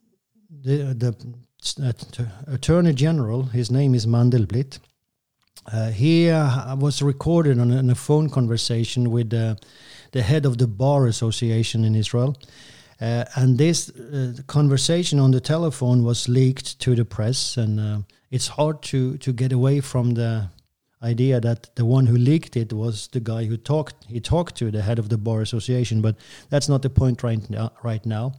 the 0.62 0.94
the 0.94 2.28
Attorney 2.46 2.92
General, 2.92 3.44
his 3.44 3.70
name 3.70 3.94
is 3.94 4.06
Mandelblit. 4.06 4.78
Uh, 5.72 5.90
he 5.90 6.28
uh, 6.28 6.76
was 6.76 7.00
recorded 7.00 7.58
on 7.58 7.70
a, 7.70 7.78
on 7.78 7.88
a, 7.88 7.94
phone 7.94 8.28
conversation 8.28 9.10
with 9.10 9.32
uh, 9.32 9.54
the 10.12 10.20
head 10.20 10.44
of 10.44 10.58
the 10.58 10.66
Bar 10.66 11.06
Association 11.06 11.84
in 11.84 11.94
Israel. 11.94 12.36
Uh, 13.00 13.24
and 13.36 13.56
this 13.56 13.88
uh, 13.90 14.34
conversation 14.46 15.18
on 15.18 15.30
the 15.30 15.40
telephone 15.40 16.04
was 16.04 16.28
leaked 16.28 16.78
to 16.80 16.94
the 16.94 17.04
press, 17.04 17.56
and 17.56 17.80
uh, 17.80 17.98
it's 18.30 18.48
hard 18.48 18.82
to, 18.82 19.16
to 19.18 19.32
get 19.32 19.52
away 19.52 19.80
from 19.80 20.14
the 20.14 20.48
idea 21.04 21.40
that 21.40 21.74
the 21.76 21.84
one 21.84 22.06
who 22.06 22.16
leaked 22.16 22.56
it 22.56 22.72
was 22.72 23.08
the 23.08 23.20
guy 23.20 23.44
who 23.44 23.56
talked 23.56 23.94
he 24.08 24.20
talked 24.20 24.56
to 24.56 24.70
the 24.70 24.82
head 24.82 24.98
of 24.98 25.08
the 25.08 25.18
bar 25.18 25.42
association 25.42 26.00
but 26.00 26.16
that's 26.48 26.68
not 26.68 26.82
the 26.82 26.90
point 26.90 27.22
right 27.22 27.48
now 27.50 27.70
right 27.82 28.06
now. 28.06 28.32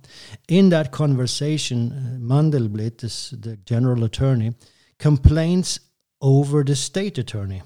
In 0.47 0.69
that 0.69 0.91
conversation 0.91 1.91
uh, 1.91 2.33
Mandelblit 2.33 2.97
the 3.41 3.57
general 3.57 4.03
attorney 4.03 4.55
complains 4.97 5.79
over 6.21 6.63
the 6.63 6.75
state 6.75 7.17
attorney 7.17 7.61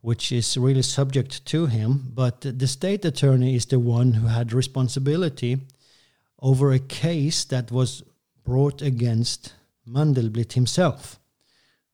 which 0.00 0.32
is 0.32 0.56
really 0.56 0.82
subject 0.82 1.44
to 1.46 1.66
him 1.66 2.10
but 2.14 2.40
the 2.40 2.66
state 2.66 3.04
attorney 3.04 3.54
is 3.54 3.66
the 3.66 3.78
one 3.78 4.14
who 4.14 4.26
had 4.28 4.52
responsibility 4.52 5.58
over 6.40 6.72
a 6.72 6.78
case 6.78 7.44
that 7.44 7.70
was 7.70 8.02
brought 8.44 8.82
against 8.82 9.54
Mandelblit 9.86 10.52
himself 10.52 11.18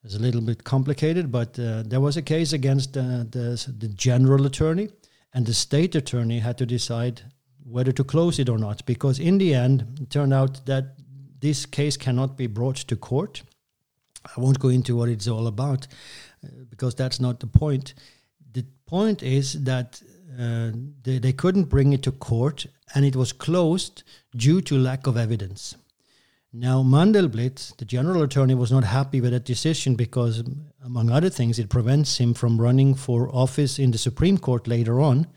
it's 0.03 0.15
a 0.15 0.19
little 0.19 0.41
bit 0.41 0.65
complicated, 0.65 1.31
but 1.31 1.59
uh, 1.59 1.83
there 1.85 2.01
was 2.01 2.17
a 2.17 2.23
case 2.23 2.53
against 2.53 2.97
uh, 2.97 3.25
the, 3.31 3.73
the 3.79 3.89
general 3.89 4.47
attorney, 4.47 4.89
and 5.35 5.47
the 5.47 5.55
state 5.55 5.95
attorney 5.95 6.39
had 6.39 6.57
to 6.59 6.67
decide 6.67 7.23
whether 7.65 7.93
to 7.93 8.05
close 8.05 8.39
it 8.39 8.49
or 8.49 8.59
not. 8.59 8.85
Because 8.87 9.19
in 9.19 9.39
the 9.39 9.55
end, 9.55 9.99
it 10.01 10.11
turned 10.11 10.33
out 10.33 10.65
that 10.67 10.97
this 11.41 11.67
case 11.67 11.97
cannot 11.97 12.37
be 12.37 12.47
brought 12.47 12.77
to 12.77 12.97
court. 12.97 13.43
I 14.25 14.41
won't 14.41 14.59
go 14.59 14.69
into 14.69 14.97
what 14.97 15.09
it's 15.09 15.29
all 15.29 15.47
about 15.47 15.87
uh, 16.45 16.49
because 16.69 16.95
that's 16.95 17.21
not 17.21 17.41
the 17.41 17.47
point. 17.47 17.95
The 18.53 18.65
point 18.87 19.23
is 19.23 19.65
that 19.65 20.03
uh, 20.39 20.71
they, 21.03 21.19
they 21.19 21.33
couldn't 21.33 21.65
bring 21.65 21.93
it 21.93 22.03
to 22.05 22.13
court 22.13 22.67
and 22.95 23.05
it 23.05 23.17
was 23.17 23.33
closed 23.33 24.03
due 24.37 24.61
to 24.63 24.79
lack 24.79 25.07
of 25.07 25.17
evidence. 25.17 25.77
Now, 26.53 26.83
Mandelblit, 26.83 27.77
the 27.77 27.85
general 27.85 28.23
attorney, 28.23 28.55
was 28.55 28.73
not 28.73 28.83
happy 28.83 29.21
with 29.21 29.31
that 29.31 29.45
decision 29.45 29.95
because, 29.95 30.43
among 30.85 31.09
other 31.09 31.31
things, 31.31 31.61
it 31.61 31.69
prevents 31.69 32.19
him 32.19 32.35
from 32.35 32.61
running 32.61 32.97
for 32.97 33.33
office 33.33 33.79
in 33.79 33.93
the 33.93 33.99
Supreme 33.99 34.37
Court 34.37 34.67
later 34.67 35.01
on. 35.01 35.29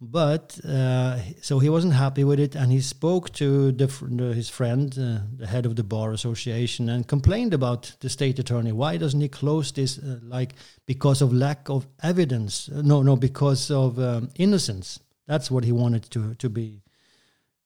But 0.00 0.58
uh, 0.64 1.18
so 1.42 1.58
he 1.58 1.68
wasn't 1.68 1.92
happy 1.92 2.24
with 2.24 2.40
it, 2.40 2.54
and 2.54 2.72
he 2.72 2.80
spoke 2.80 3.30
to 3.34 3.72
the, 3.72 3.86
his 4.34 4.48
friend, 4.48 4.92
uh, 4.98 5.18
the 5.36 5.46
head 5.46 5.66
of 5.66 5.76
the 5.76 5.84
bar 5.84 6.12
association, 6.12 6.88
and 6.88 7.06
complained 7.06 7.52
about 7.52 7.94
the 8.00 8.08
state 8.08 8.38
attorney. 8.38 8.72
Why 8.72 8.96
doesn't 8.96 9.20
he 9.20 9.28
close 9.28 9.70
this? 9.70 9.98
Uh, 9.98 10.18
like 10.22 10.54
because 10.86 11.20
of 11.20 11.32
lack 11.32 11.68
of 11.68 11.86
evidence? 12.02 12.70
Uh, 12.70 12.80
no, 12.82 13.02
no, 13.02 13.16
because 13.16 13.70
of 13.70 13.98
um, 13.98 14.30
innocence. 14.36 14.98
That's 15.26 15.50
what 15.50 15.64
he 15.64 15.72
wanted 15.72 16.10
to 16.10 16.34
to 16.34 16.48
be. 16.48 16.82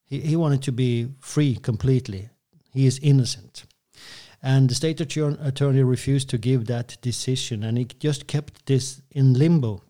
He 0.05 0.21
he 0.21 0.37
wanted 0.37 0.63
to 0.63 0.73
be 0.73 1.09
free 1.21 1.57
completely 1.57 2.29
he 2.73 2.87
is 2.87 2.99
innocent. 3.03 3.65
And 4.43 4.71
the 4.71 4.75
state 4.75 5.01
attorney 5.01 5.83
refused 5.83 6.31
to 6.31 6.39
give 6.39 6.67
that 6.67 6.97
decision, 7.03 7.65
and 7.65 7.77
he 7.77 7.85
just 7.85 8.27
kept 8.27 8.67
this 8.67 9.03
in 9.11 9.35
limbo. 9.35 9.83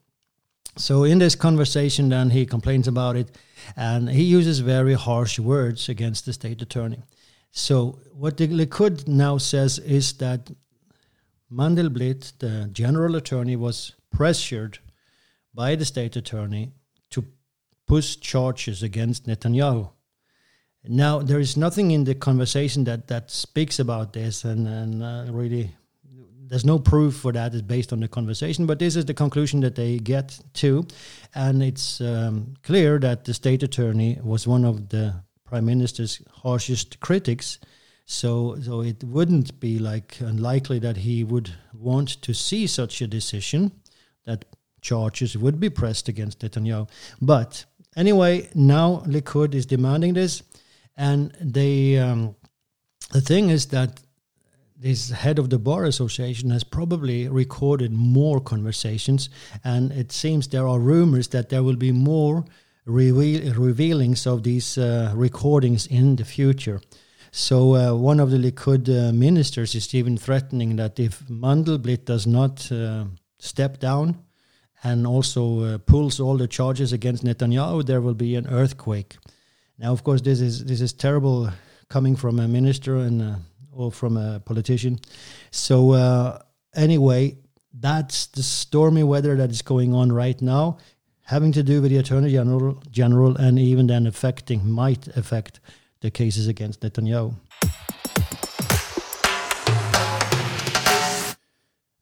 So 0.77 1.05
in 1.05 1.19
this 1.19 1.35
conversation, 1.35 2.09
then 2.09 2.31
he 2.31 2.47
complains 2.47 2.89
about 2.89 3.17
it, 3.17 3.37
and 3.77 4.09
he 4.09 4.23
uses 4.23 4.61
very 4.61 4.95
harsh 4.95 5.39
words 5.39 5.89
against 5.89 6.25
the 6.25 6.33
state 6.33 6.63
attorney. 6.63 7.03
So 7.51 7.99
what 8.13 8.37
the 8.37 8.47
Likud 8.47 9.09
now 9.09 9.39
says 9.39 9.79
is 9.81 10.13
that 10.15 10.51
Mandelblit, 11.51 12.39
the 12.39 12.69
general 12.73 13.17
attorney, 13.17 13.57
was 13.57 13.95
pressured 14.13 14.79
by 15.53 15.75
the 15.75 15.85
state 15.85 16.15
attorney 16.15 16.73
to 17.11 17.25
push 17.87 18.17
charges 18.17 18.83
against 18.83 19.27
Netanyahu. 19.27 19.91
Now, 20.85 21.19
there 21.19 21.41
is 21.41 21.57
nothing 21.57 21.91
in 21.91 22.05
the 22.05 22.15
conversation 22.15 22.85
that, 22.85 23.09
that 23.09 23.31
speaks 23.31 23.79
about 23.79 24.13
this, 24.13 24.45
and, 24.45 24.67
and 24.67 25.03
uh, 25.03 25.27
really, 25.31 25.75
there's 26.49 26.65
no 26.65 26.79
proof 26.79 27.17
for 27.17 27.33
that. 27.33 27.53
It's 27.53 27.63
based 27.63 27.93
on 27.93 28.01
the 28.01 28.09
conversation, 28.09 28.67
but 28.67 28.79
this 28.79 28.97
is 28.97 29.05
the 29.05 29.15
conclusion 29.15 29.61
that 29.61 29.75
they 29.75 29.99
get 29.99 30.39
to. 30.55 30.87
And 31.35 31.63
it's 31.63 32.01
um, 32.01 32.55
clear 32.63 32.99
that 33.01 33.25
the 33.25 33.35
state 33.35 33.63
attorney 33.63 34.19
was 34.23 34.47
one 34.47 34.65
of 34.65 34.89
the 34.89 35.15
prime 35.45 35.67
minister's 35.67 36.23
harshest 36.33 37.01
critics. 37.01 37.59
So, 38.07 38.57
so 38.63 38.81
it 38.81 39.05
wouldn't 39.05 39.61
be 39.61 39.79
like 39.79 40.17
unlikely 40.21 40.79
that 40.79 40.97
he 40.97 41.25
would 41.25 41.51
want 41.75 42.23
to 42.23 42.33
see 42.33 42.67
such 42.67 43.03
a 43.03 43.07
decision 43.07 43.73
that 44.25 44.47
charges 44.81 45.37
would 45.37 45.61
be 45.61 45.69
pressed 45.69 46.09
against 46.09 46.41
Netanyahu. 46.41 46.89
But 47.21 47.67
anyway, 47.97 48.49
now 48.55 49.03
Likud 49.07 49.55
is 49.55 49.67
demanding 49.67 50.15
this. 50.15 50.43
And 50.99 51.33
they, 51.41 51.97
um, 51.97 52.35
the 53.13 53.21
thing 53.21 53.51
is 53.51 53.67
that 53.67 54.01
this 54.77 55.11
head 55.11 55.39
of 55.39 55.49
the 55.49 55.59
bar 55.59 55.85
association 55.85 56.51
has 56.51 56.65
probably 56.65 57.29
recorded 57.29 57.93
more 57.93 58.41
conversations, 58.41 59.31
and 59.65 59.93
it 59.93 60.13
seems 60.13 60.49
there 60.49 60.67
are 60.69 60.81
rumors 60.81 61.29
that 61.29 61.49
there 61.49 61.63
will 61.63 61.77
be 61.77 61.93
more 61.93 62.45
reveal- 62.85 63.55
revealings 63.55 64.27
of 64.27 64.43
these 64.43 64.77
uh, 64.77 65.13
recordings 65.15 65.87
in 65.87 66.17
the 66.17 66.25
future. 66.25 66.81
So 67.31 67.75
uh, 67.75 67.95
one 67.95 68.19
of 68.19 68.31
the 68.31 68.39
Likud 68.39 68.89
uh, 68.89 69.13
ministers 69.13 69.75
is 69.75 69.95
even 69.95 70.17
threatening 70.17 70.77
that 70.77 70.99
if 70.99 71.21
Mandelblit 71.29 72.07
does 72.07 72.27
not 72.27 72.71
uh, 72.73 73.05
step 73.39 73.79
down 73.79 74.17
and 74.83 75.07
also 75.07 75.61
uh, 75.61 75.79
pulls 75.79 76.19
all 76.21 76.37
the 76.37 76.49
charges 76.49 76.93
against 76.93 77.25
Netanyahu, 77.25 77.85
there 77.85 78.01
will 78.01 78.15
be 78.15 78.35
an 78.35 78.47
earthquake. 78.49 79.17
Now, 79.79 79.93
of 79.93 80.03
course, 80.03 80.21
this 80.21 80.41
is 80.41 80.65
this 80.65 80.81
is 80.81 80.93
terrible 80.93 81.51
coming 81.89 82.17
from 82.17 82.41
a 82.41 82.49
minister 82.49 82.97
and 82.97 83.23
uh, 83.23 83.35
or 83.73 83.93
from 83.93 84.17
a 84.17 84.41
politician. 84.41 84.99
So 85.53 85.93
uh, 85.93 86.43
anyway, 86.75 87.39
that's 87.73 88.27
the 88.27 88.43
stormy 88.43 89.05
weather 89.05 89.37
that 89.37 89.51
is 89.51 89.63
going 89.63 89.95
on 89.95 90.11
right 90.11 90.41
now, 90.43 90.79
having 91.23 91.53
to 91.53 91.63
do 91.63 91.81
with 91.81 91.93
the 91.93 91.99
attorney 91.99 92.33
general, 92.33 92.83
general, 92.91 93.37
and 93.37 93.59
even 93.59 93.87
then 93.87 94.07
affecting 94.07 94.69
might 94.69 95.07
affect 95.17 95.61
the 96.01 96.11
cases 96.11 96.49
against 96.49 96.81
Netanyahu. 96.81 97.35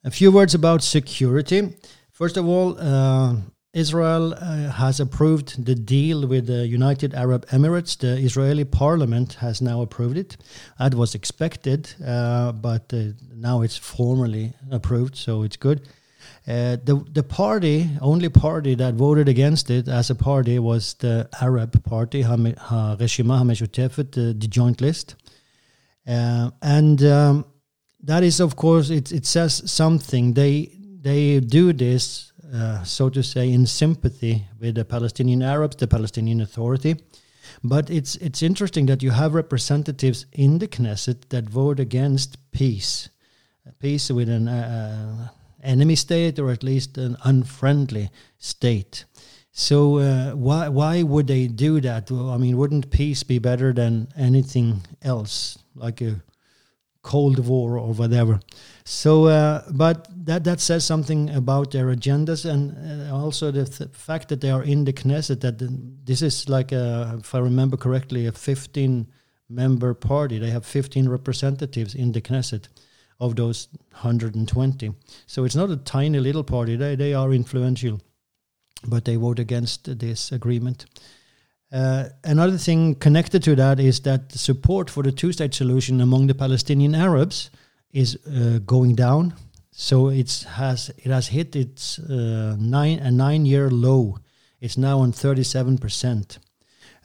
A 0.04 0.10
few 0.10 0.30
words 0.30 0.54
about 0.54 0.82
security. 0.82 1.74
First 2.12 2.36
of 2.36 2.46
all, 2.46 2.78
uh, 2.78 3.34
Israel 3.76 4.32
uh, 4.32 4.70
has 4.70 5.00
approved 5.00 5.66
the 5.66 5.74
deal 5.74 6.26
with 6.26 6.46
the 6.46 6.66
United 6.66 7.14
Arab 7.14 7.46
Emirates. 7.48 7.98
The 7.98 8.16
Israeli 8.16 8.64
parliament 8.64 9.34
has 9.34 9.60
now 9.60 9.82
approved 9.82 10.16
it. 10.16 10.38
That 10.78 10.94
was 10.94 11.14
expected, 11.14 11.92
uh, 12.02 12.52
but 12.52 12.90
uh, 12.94 13.12
now 13.34 13.60
it's 13.60 13.76
formally 13.76 14.54
approved, 14.70 15.14
so 15.16 15.42
it's 15.42 15.58
good. 15.58 15.82
Uh, 16.48 16.76
the 16.84 17.04
the 17.12 17.22
party, 17.22 17.90
only 18.00 18.30
party 18.30 18.74
that 18.76 18.94
voted 18.94 19.28
against 19.28 19.68
it 19.70 19.88
as 19.88 20.10
a 20.10 20.14
party 20.14 20.58
was 20.58 20.94
the 20.94 21.28
Arab 21.42 21.84
Party, 21.84 22.22
Reshima 22.22 23.36
HaMeshutefet, 23.40 24.12
the 24.40 24.48
Joint 24.48 24.80
List, 24.80 25.16
uh, 26.08 26.50
and 26.62 27.02
um, 27.02 27.44
that 28.02 28.22
is, 28.22 28.40
of 28.40 28.56
course, 28.56 28.88
it, 28.88 29.12
it 29.12 29.26
says 29.26 29.70
something. 29.70 30.34
They 30.34 30.70
they 31.02 31.40
do 31.40 31.72
this 31.72 32.32
uh, 32.52 32.82
so 32.84 33.08
to 33.08 33.22
say, 33.22 33.50
in 33.50 33.66
sympathy 33.66 34.46
with 34.60 34.74
the 34.74 34.84
Palestinian 34.84 35.42
Arabs, 35.42 35.76
the 35.76 35.86
Palestinian 35.86 36.40
Authority. 36.40 36.96
But 37.62 37.90
it's 37.90 38.16
it's 38.16 38.42
interesting 38.42 38.86
that 38.86 39.02
you 39.02 39.12
have 39.12 39.34
representatives 39.34 40.26
in 40.32 40.58
the 40.58 40.68
Knesset 40.68 41.28
that 41.28 41.48
vote 41.48 41.80
against 41.80 42.36
peace, 42.50 43.08
peace 43.78 44.10
with 44.10 44.28
an 44.28 44.48
uh, 44.48 45.28
enemy 45.62 45.96
state 45.96 46.38
or 46.38 46.50
at 46.50 46.62
least 46.62 46.98
an 46.98 47.16
unfriendly 47.24 48.10
state. 48.38 49.04
So 49.52 49.98
uh, 49.98 50.32
why 50.32 50.68
why 50.68 51.02
would 51.02 51.26
they 51.26 51.46
do 51.46 51.80
that? 51.80 52.10
I 52.10 52.36
mean, 52.36 52.56
wouldn't 52.56 52.90
peace 52.90 53.22
be 53.22 53.38
better 53.38 53.72
than 53.72 54.08
anything 54.16 54.82
else, 55.02 55.58
like 55.74 56.00
a 56.02 56.20
Cold 57.06 57.38
War 57.38 57.78
or 57.78 57.94
whatever? 57.94 58.40
So, 58.84 59.26
uh, 59.26 59.62
but 59.70 60.08
that 60.26 60.44
that 60.44 60.60
says 60.60 60.84
something 60.84 61.30
about 61.30 61.70
their 61.70 61.86
agendas 61.86 62.44
and 62.44 62.74
uh, 63.10 63.16
also 63.16 63.52
the 63.52 63.64
th- 63.64 63.90
fact 63.92 64.28
that 64.28 64.40
they 64.40 64.50
are 64.50 64.64
in 64.64 64.84
the 64.84 64.92
Knesset. 64.92 65.40
That 65.40 65.58
this 66.04 66.22
is 66.22 66.48
like, 66.48 66.72
a, 66.72 67.16
if 67.18 67.34
I 67.34 67.38
remember 67.38 67.76
correctly, 67.76 68.26
a 68.26 68.32
15 68.32 69.06
member 69.48 69.94
party. 69.94 70.38
They 70.38 70.50
have 70.50 70.66
15 70.66 71.08
representatives 71.08 71.94
in 71.94 72.12
the 72.12 72.20
Knesset. 72.20 72.68
of 73.18 73.34
those 73.34 73.68
120. 73.92 74.92
So 75.26 75.44
it's 75.44 75.56
not 75.56 75.70
a 75.70 75.76
tiny 75.76 76.20
little 76.20 76.44
party. 76.44 76.76
They, 76.76 76.96
they 76.96 77.14
are 77.14 77.32
influential, 77.32 78.00
but 78.86 79.04
they 79.04 79.16
vote 79.16 79.38
against 79.38 79.98
this 79.98 80.32
agreement. 80.32 80.84
Uh, 81.76 82.08
another 82.24 82.56
thing 82.56 82.94
connected 82.94 83.42
to 83.42 83.54
that 83.54 83.78
is 83.78 84.00
that 84.00 84.30
the 84.30 84.38
support 84.38 84.88
for 84.88 85.02
the 85.02 85.12
two 85.12 85.30
state 85.30 85.52
solution 85.52 86.00
among 86.00 86.26
the 86.26 86.34
Palestinian 86.34 86.94
Arabs 86.94 87.50
is 87.92 88.16
uh, 88.26 88.60
going 88.64 88.94
down. 88.94 89.34
So 89.72 90.08
it 90.08 90.46
has 90.54 90.90
it 90.96 91.10
has 91.10 91.28
hit 91.28 91.54
its 91.54 91.98
uh, 91.98 92.56
nine 92.58 92.98
a 93.00 93.10
nine 93.10 93.44
year 93.44 93.68
low. 93.68 94.16
It's 94.58 94.78
now 94.78 95.00
on 95.00 95.12
37 95.12 95.76
percent, 95.76 96.38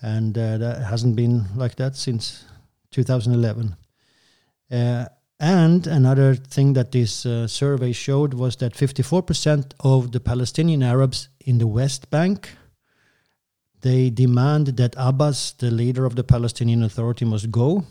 and 0.01 0.38
uh, 0.38 0.58
that 0.60 0.84
hasn't 0.84 1.18
been 1.18 1.48
like 1.58 1.75
that 1.75 1.98
since 1.98 2.46
2011. 2.92 3.75
Uh, 4.72 5.06
and 5.38 5.86
another 5.86 6.36
thing 6.36 6.74
that 6.74 6.94
this 6.94 7.28
survey 7.48 7.92
showed 7.92 8.34
was 8.36 8.56
that 8.58 8.74
54% 8.74 9.74
of 9.80 10.12
the 10.12 10.20
Palestinian 10.20 10.84
Arabs 10.84 11.30
in 11.40 11.58
the 11.58 11.68
West 11.68 12.10
Bank 12.10 12.51
they 13.81 14.09
demand 14.09 14.67
that 14.77 14.95
Abbas, 14.97 15.51
the 15.53 15.71
leader 15.71 16.05
of 16.05 16.15
the 16.15 16.23
Palestinian 16.23 16.83
Authority, 16.83 17.25
must 17.25 17.51
go, 17.51 17.83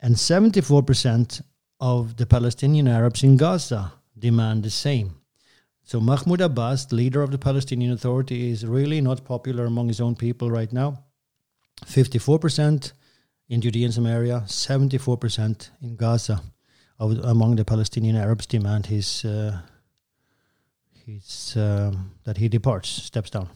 and 0.00 0.14
74% 0.14 1.42
of 1.80 2.16
the 2.16 2.26
Palestinian 2.26 2.88
Arabs 2.88 3.22
in 3.22 3.36
Gaza 3.36 3.92
demand 4.18 4.62
the 4.62 4.70
same. 4.70 5.16
So 5.84 6.00
Mahmoud 6.00 6.40
Abbas, 6.40 6.86
the 6.86 6.96
leader 6.96 7.22
of 7.22 7.30
the 7.30 7.38
Palestinian 7.38 7.92
Authority, 7.92 8.50
is 8.50 8.66
really 8.66 9.00
not 9.00 9.24
popular 9.24 9.64
among 9.64 9.88
his 9.88 10.00
own 10.00 10.14
people 10.14 10.50
right 10.50 10.72
now. 10.72 11.04
54% 11.86 12.92
in 13.48 13.60
Judea 13.60 13.86
and 13.86 13.94
Samaria, 13.94 14.44
74% 14.46 15.70
in 15.80 15.96
Gaza 15.96 16.42
of, 16.98 17.18
among 17.24 17.56
the 17.56 17.64
Palestinian 17.64 18.16
Arabs 18.16 18.46
demand 18.46 18.86
his, 18.86 19.24
uh, 19.24 19.60
his 21.06 21.56
um, 21.56 22.12
that 22.24 22.36
he 22.36 22.48
departs, 22.48 22.88
steps 22.88 23.30
down. 23.30 23.48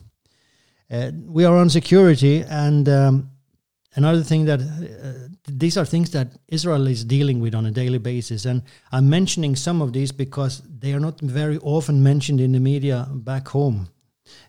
Uh, 0.92 1.10
we 1.26 1.46
are 1.46 1.56
on 1.56 1.70
security, 1.70 2.44
and 2.50 2.86
um, 2.86 3.30
another 3.96 4.22
thing 4.22 4.44
that 4.44 4.60
uh, 4.60 5.28
these 5.48 5.78
are 5.78 5.86
things 5.86 6.10
that 6.10 6.28
Israel 6.48 6.86
is 6.86 7.02
dealing 7.02 7.40
with 7.40 7.54
on 7.54 7.64
a 7.64 7.70
daily 7.70 7.96
basis, 7.96 8.44
and 8.44 8.62
I'm 8.92 9.08
mentioning 9.08 9.56
some 9.56 9.80
of 9.80 9.94
these 9.94 10.12
because 10.12 10.60
they 10.80 10.92
are 10.92 11.00
not 11.00 11.18
very 11.20 11.56
often 11.62 12.02
mentioned 12.02 12.42
in 12.42 12.52
the 12.52 12.60
media 12.60 13.06
back 13.10 13.48
home 13.48 13.88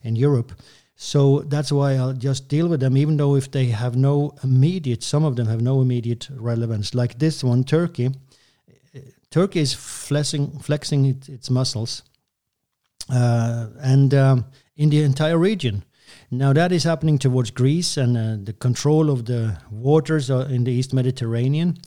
in 0.02 0.18
Europe. 0.18 0.52
So 0.98 1.40
that's 1.48 1.72
why 1.72 1.94
I'll 1.94 2.12
just 2.12 2.50
deal 2.50 2.68
with 2.68 2.82
them, 2.82 2.98
even 2.98 3.16
though 3.16 3.38
if 3.38 3.50
they 3.50 3.68
have 3.68 3.96
no 3.96 4.36
immediate, 4.44 5.02
some 5.02 5.24
of 5.24 5.38
them 5.38 5.48
have 5.48 5.62
no 5.62 5.80
immediate 5.80 6.28
relevance. 6.36 6.94
Like 6.94 7.20
this 7.20 7.42
one, 7.42 7.64
Turkey. 7.64 8.12
Turkey 9.32 9.62
is 9.62 9.74
flexing, 9.74 10.60
flexing 10.60 11.06
it, 11.06 11.30
its 11.30 11.50
muscles, 11.50 12.04
uh, 13.10 13.68
and 13.80 14.14
um, 14.14 14.46
in 14.76 14.90
the 14.90 15.04
entire 15.04 15.38
region. 15.38 15.86
Now 16.38 16.54
that 16.54 16.72
is 16.72 16.84
happening 16.84 17.20
towards 17.20 17.52
Greece 17.52 17.98
and 17.98 18.18
uh, 18.18 18.38
the 18.44 18.54
control 18.54 19.10
of 19.10 19.26
the 19.26 19.58
waters 19.72 20.30
uh, 20.30 20.48
in 20.50 20.64
the 20.64 20.72
East 20.72 20.94
Mediterranean. 20.94 21.78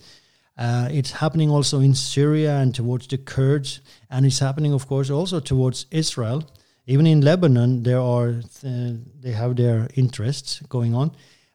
Uh, 0.56 0.88
it's 0.90 1.10
happening 1.10 1.50
also 1.50 1.80
in 1.80 1.94
Syria 1.94 2.56
and 2.56 2.74
towards 2.74 3.06
the 3.08 3.18
Kurds, 3.18 3.80
and 4.08 4.24
it's 4.24 4.38
happening, 4.38 4.72
of 4.72 4.86
course, 4.86 5.10
also 5.10 5.40
towards 5.40 5.86
Israel 5.90 6.48
even 6.86 7.06
in 7.06 7.20
Lebanon, 7.20 7.82
there 7.82 8.00
are 8.00 8.40
uh, 8.64 8.92
they 9.20 9.32
have 9.32 9.56
their 9.56 9.88
interests 9.94 10.60
going 10.68 10.94
on, 10.94 11.10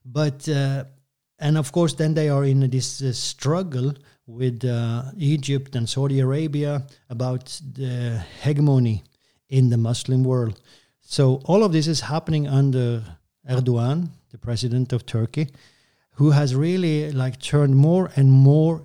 but 0.05 0.48
uh, 0.50 0.83
and 1.39 1.57
of 1.57 1.72
course 1.72 1.94
then 1.94 2.13
they 2.13 2.29
are 2.29 2.44
in 2.44 2.70
this 2.70 3.18
struggle 3.18 3.94
with 4.27 4.63
Egypt 5.18 5.75
and 5.75 5.89
Saudi 5.89 6.20
Arabia 6.20 6.85
about 7.09 7.61
the 7.74 8.24
hegemony 8.42 9.03
in 9.50 9.70
the 9.70 9.77
Muslim 9.77 10.24
world. 10.24 10.59
So 11.11 11.41
all 11.43 11.65
of 11.65 11.74
this 11.74 11.87
is 11.87 12.00
happening 12.00 12.47
under 12.47 13.03
Erdogan, 13.45 14.11
the 14.29 14.37
president 14.37 14.93
of 14.93 15.05
Turkey, 15.05 15.50
who 16.11 16.31
has 16.31 16.55
really 16.55 17.11
like 17.11 17.37
turned 17.41 17.75
more 17.75 18.09
and 18.15 18.31
more 18.31 18.83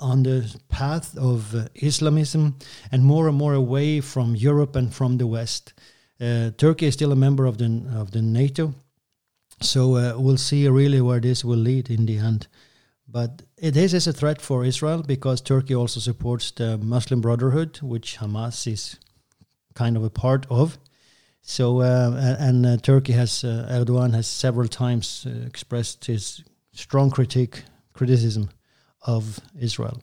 on 0.00 0.22
the 0.22 0.56
path 0.70 1.14
of 1.18 1.54
uh, 1.54 1.68
Islamism 1.74 2.56
and 2.90 3.04
more 3.04 3.28
and 3.28 3.36
more 3.36 3.52
away 3.52 4.00
from 4.00 4.34
Europe 4.34 4.74
and 4.74 4.94
from 4.94 5.18
the 5.18 5.26
West. 5.26 5.74
Uh, 6.18 6.50
Turkey 6.56 6.86
is 6.86 6.94
still 6.94 7.12
a 7.12 7.22
member 7.26 7.44
of 7.44 7.58
the 7.58 7.66
of 7.94 8.10
the 8.12 8.22
NATO, 8.22 8.72
so 9.60 9.96
uh, 9.96 10.14
we'll 10.16 10.38
see 10.38 10.66
really 10.70 11.02
where 11.02 11.20
this 11.20 11.44
will 11.44 11.62
lead 11.62 11.90
in 11.90 12.06
the 12.06 12.16
end. 12.16 12.46
But 13.06 13.42
it 13.58 13.76
is, 13.76 13.92
is 13.92 14.06
a 14.06 14.14
threat 14.14 14.40
for 14.40 14.64
Israel 14.64 15.02
because 15.02 15.42
Turkey 15.42 15.74
also 15.74 16.00
supports 16.00 16.52
the 16.52 16.78
Muslim 16.78 17.20
Brotherhood, 17.20 17.80
which 17.82 18.16
Hamas 18.16 18.66
is 18.66 18.96
kind 19.74 19.94
of 19.94 20.04
a 20.04 20.10
part 20.10 20.46
of. 20.48 20.78
So, 21.48 21.80
uh, 21.80 22.36
and 22.40 22.66
uh, 22.66 22.76
Turkey 22.78 23.12
has 23.12 23.44
uh, 23.44 23.68
Erdogan 23.70 24.12
has 24.14 24.26
several 24.26 24.66
times 24.66 25.24
expressed 25.46 26.04
his 26.04 26.42
strong 26.72 27.08
critique 27.08 27.62
criticism 27.92 28.50
of 29.02 29.38
Israel. 29.56 30.02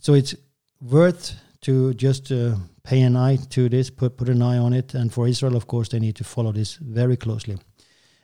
So 0.00 0.14
it's 0.14 0.34
worth 0.80 1.34
to 1.60 1.92
just 1.92 2.32
uh, 2.32 2.56
pay 2.84 3.02
an 3.02 3.16
eye 3.16 3.36
to 3.50 3.68
this, 3.68 3.90
put 3.90 4.16
put 4.16 4.30
an 4.30 4.40
eye 4.40 4.56
on 4.56 4.72
it, 4.72 4.94
and 4.94 5.12
for 5.12 5.28
Israel, 5.28 5.56
of 5.56 5.66
course, 5.66 5.90
they 5.90 6.00
need 6.00 6.16
to 6.16 6.24
follow 6.24 6.52
this 6.52 6.76
very 6.76 7.18
closely. 7.18 7.58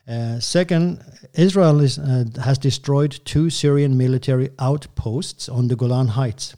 Uh, 0.08 0.40
second, 0.40 1.04
Israel 1.34 1.80
is, 1.80 1.98
uh, 1.98 2.24
has 2.42 2.56
destroyed 2.56 3.20
two 3.26 3.50
Syrian 3.50 3.98
military 3.98 4.48
outposts 4.58 5.50
on 5.50 5.68
the 5.68 5.76
Golan 5.76 6.08
Heights. 6.08 6.56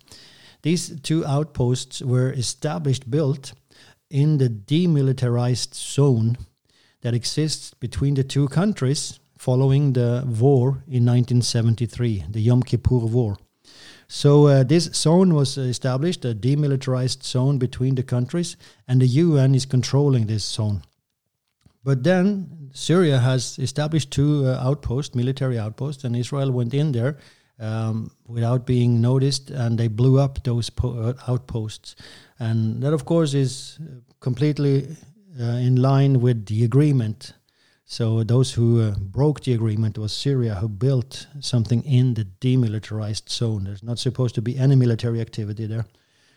These 0.62 1.00
two 1.00 1.26
outposts 1.26 2.00
were 2.00 2.30
established, 2.30 3.10
built 3.10 3.54
in 4.10 4.38
the 4.38 4.48
demilitarized 4.48 5.74
zone 5.74 6.36
that 7.02 7.14
exists 7.14 7.74
between 7.74 8.14
the 8.14 8.24
two 8.24 8.48
countries 8.48 9.18
following 9.38 9.92
the 9.92 10.24
war 10.26 10.82
in 10.88 11.04
1973, 11.04 12.24
the 12.30 12.40
Yom 12.40 12.62
Kippur 12.62 12.98
War. 12.98 13.36
So 14.08 14.46
uh, 14.46 14.62
this 14.62 14.84
zone 14.84 15.34
was 15.34 15.58
established, 15.58 16.24
a 16.24 16.34
demilitarized 16.34 17.24
zone 17.24 17.58
between 17.58 17.96
the 17.96 18.02
countries, 18.02 18.56
and 18.86 19.00
the 19.00 19.06
UN 19.06 19.54
is 19.54 19.66
controlling 19.66 20.26
this 20.26 20.44
zone. 20.44 20.82
But 21.82 22.04
then 22.04 22.70
Syria 22.72 23.18
has 23.18 23.58
established 23.58 24.10
two 24.10 24.46
uh, 24.46 24.60
outposts, 24.60 25.14
military 25.14 25.58
outposts, 25.58 26.04
and 26.04 26.16
Israel 26.16 26.50
went 26.50 26.74
in 26.74 26.92
there 26.92 27.18
um, 27.58 28.10
without 28.26 28.66
being 28.66 29.00
noticed, 29.00 29.50
and 29.50 29.78
they 29.78 29.88
blew 29.88 30.18
up 30.18 30.42
those 30.44 30.70
uh, 30.82 31.14
outposts. 31.28 31.96
And 32.38 32.82
that, 32.82 32.92
of 32.92 33.04
course, 33.04 33.34
is 33.34 33.78
completely 34.20 34.96
uh, 35.40 35.44
in 35.44 35.76
line 35.76 36.20
with 36.20 36.46
the 36.46 36.64
agreement 36.64 37.32
so 37.88 38.24
those 38.24 38.52
who 38.52 38.82
uh, 38.82 38.94
broke 38.98 39.44
the 39.44 39.54
agreement 39.54 39.96
was 39.96 40.12
Syria, 40.12 40.56
who 40.56 40.68
built 40.68 41.28
something 41.38 41.84
in 41.84 42.14
the 42.14 42.26
demilitarized 42.40 43.30
zone. 43.30 43.64
There's 43.64 43.84
not 43.84 44.00
supposed 44.00 44.34
to 44.34 44.42
be 44.42 44.58
any 44.58 44.74
military 44.74 45.20
activity 45.20 45.66
there. 45.66 45.86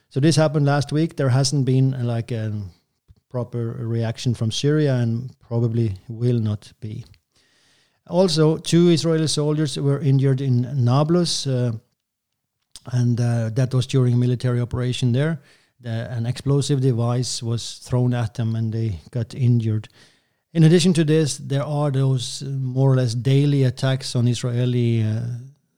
So 0.10 0.20
this 0.20 0.36
happened 0.36 0.68
last 0.68 0.92
week. 0.92 1.18
There 1.18 1.30
hasn't 1.30 1.66
been 1.66 1.96
uh, 1.96 2.04
like 2.04 2.32
a 2.32 2.54
proper 3.30 3.76
reaction 3.80 4.36
from 4.36 4.52
Syria, 4.52 4.96
and 4.98 5.36
probably 5.40 5.96
will 6.08 6.40
not 6.40 6.72
be. 6.82 7.04
Also, 8.10 8.58
two 8.58 8.90
Israeli 8.90 9.28
soldiers 9.28 9.78
were 9.78 10.00
injured 10.00 10.42
in 10.42 10.84
Nablus, 10.84 11.46
uh, 11.46 11.74
and 12.92 13.20
uh, 13.22 13.50
that 13.54 13.74
was 13.74 13.86
during 13.86 14.16
a 14.16 14.18
military 14.18 14.60
operation 14.60 15.12
there. 15.12 15.42
The, 15.80 16.10
an 16.12 16.26
explosive 16.26 16.82
device 16.82 17.44
was 17.44 17.78
thrown 17.78 18.14
at 18.14 18.34
them, 18.34 18.56
and 18.56 18.74
they 18.74 19.00
got 19.12 19.36
injured. 19.36 19.90
In 20.54 20.64
addition 20.64 20.94
to 20.94 21.04
this, 21.04 21.38
there 21.38 21.64
are 21.64 21.92
those 21.92 22.42
uh, 22.42 22.50
more 22.50 22.92
or 22.92 22.96
less 22.96 23.14
daily 23.14 23.64
attacks 23.64 24.16
on 24.16 24.28
Israeli 24.28 25.04
uh, 25.04 25.22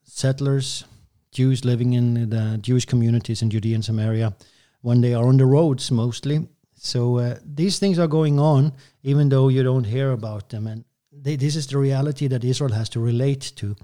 settlers, 0.03 0.85
Jews 1.33 1.65
living 1.65 1.93
in 1.93 2.29
the 2.29 2.57
Jewish 2.61 2.85
communities 2.85 3.41
in 3.41 3.49
Judea 3.49 3.75
and 3.75 3.85
Samaria, 3.85 4.33
when 4.81 5.01
they 5.01 5.13
are 5.13 5.27
on 5.27 5.37
the 5.37 5.45
roads 5.45 5.91
mostly. 5.91 6.47
So 6.75 7.17
uh, 7.17 7.35
these 7.43 7.77
things 7.77 7.99
are 7.99 8.07
going 8.07 8.39
on, 8.39 8.71
even 9.03 9.29
though 9.29 9.49
you 9.49 9.63
don't 9.63 9.83
hear 9.83 10.11
about 10.13 10.49
them. 10.49 10.65
And 10.67 10.85
they, 11.11 11.35
this 11.35 11.55
is 11.55 11.67
the 11.67 11.77
reality 11.77 12.27
that 12.27 12.43
Israel 12.43 12.73
has 12.73 12.89
to 12.89 12.99
relate 12.99 13.51
to. 13.57 13.75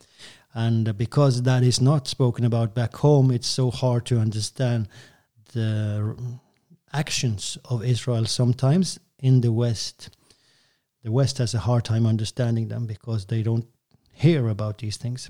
And 0.53 0.97
because 0.97 1.43
that 1.43 1.63
is 1.63 1.79
not 1.79 2.07
spoken 2.07 2.45
about 2.45 2.73
back 2.73 2.95
home, 2.95 3.31
it's 3.31 3.47
so 3.47 3.69
hard 3.69 4.05
to 4.07 4.19
understand 4.19 4.87
the 5.53 6.17
actions 6.93 7.57
of 7.65 7.83
Israel 7.83 8.25
sometimes 8.25 8.99
in 9.19 9.41
the 9.41 9.51
West 9.51 10.09
the 11.03 11.13
West 11.13 11.37
has 11.37 11.53
a 11.53 11.59
hard 11.59 11.85
time 11.85 12.05
understanding 12.05 12.67
them 12.67 12.85
because 12.85 13.27
they 13.27 13.41
don't 13.41 13.65
hear 14.13 14.49
about 14.49 14.79
these 14.79 14.97
things. 14.97 15.29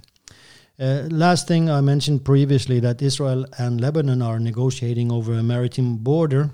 Uh, 0.79 1.03
last 1.11 1.47
thing 1.47 1.69
I 1.69 1.81
mentioned 1.81 2.25
previously 2.25 2.79
that 2.79 2.99
Israel 2.99 3.45
and 3.59 3.79
Lebanon 3.79 4.23
are 4.23 4.39
negotiating 4.39 5.11
over 5.11 5.33
a 5.33 5.43
maritime 5.43 5.97
border, 5.97 6.49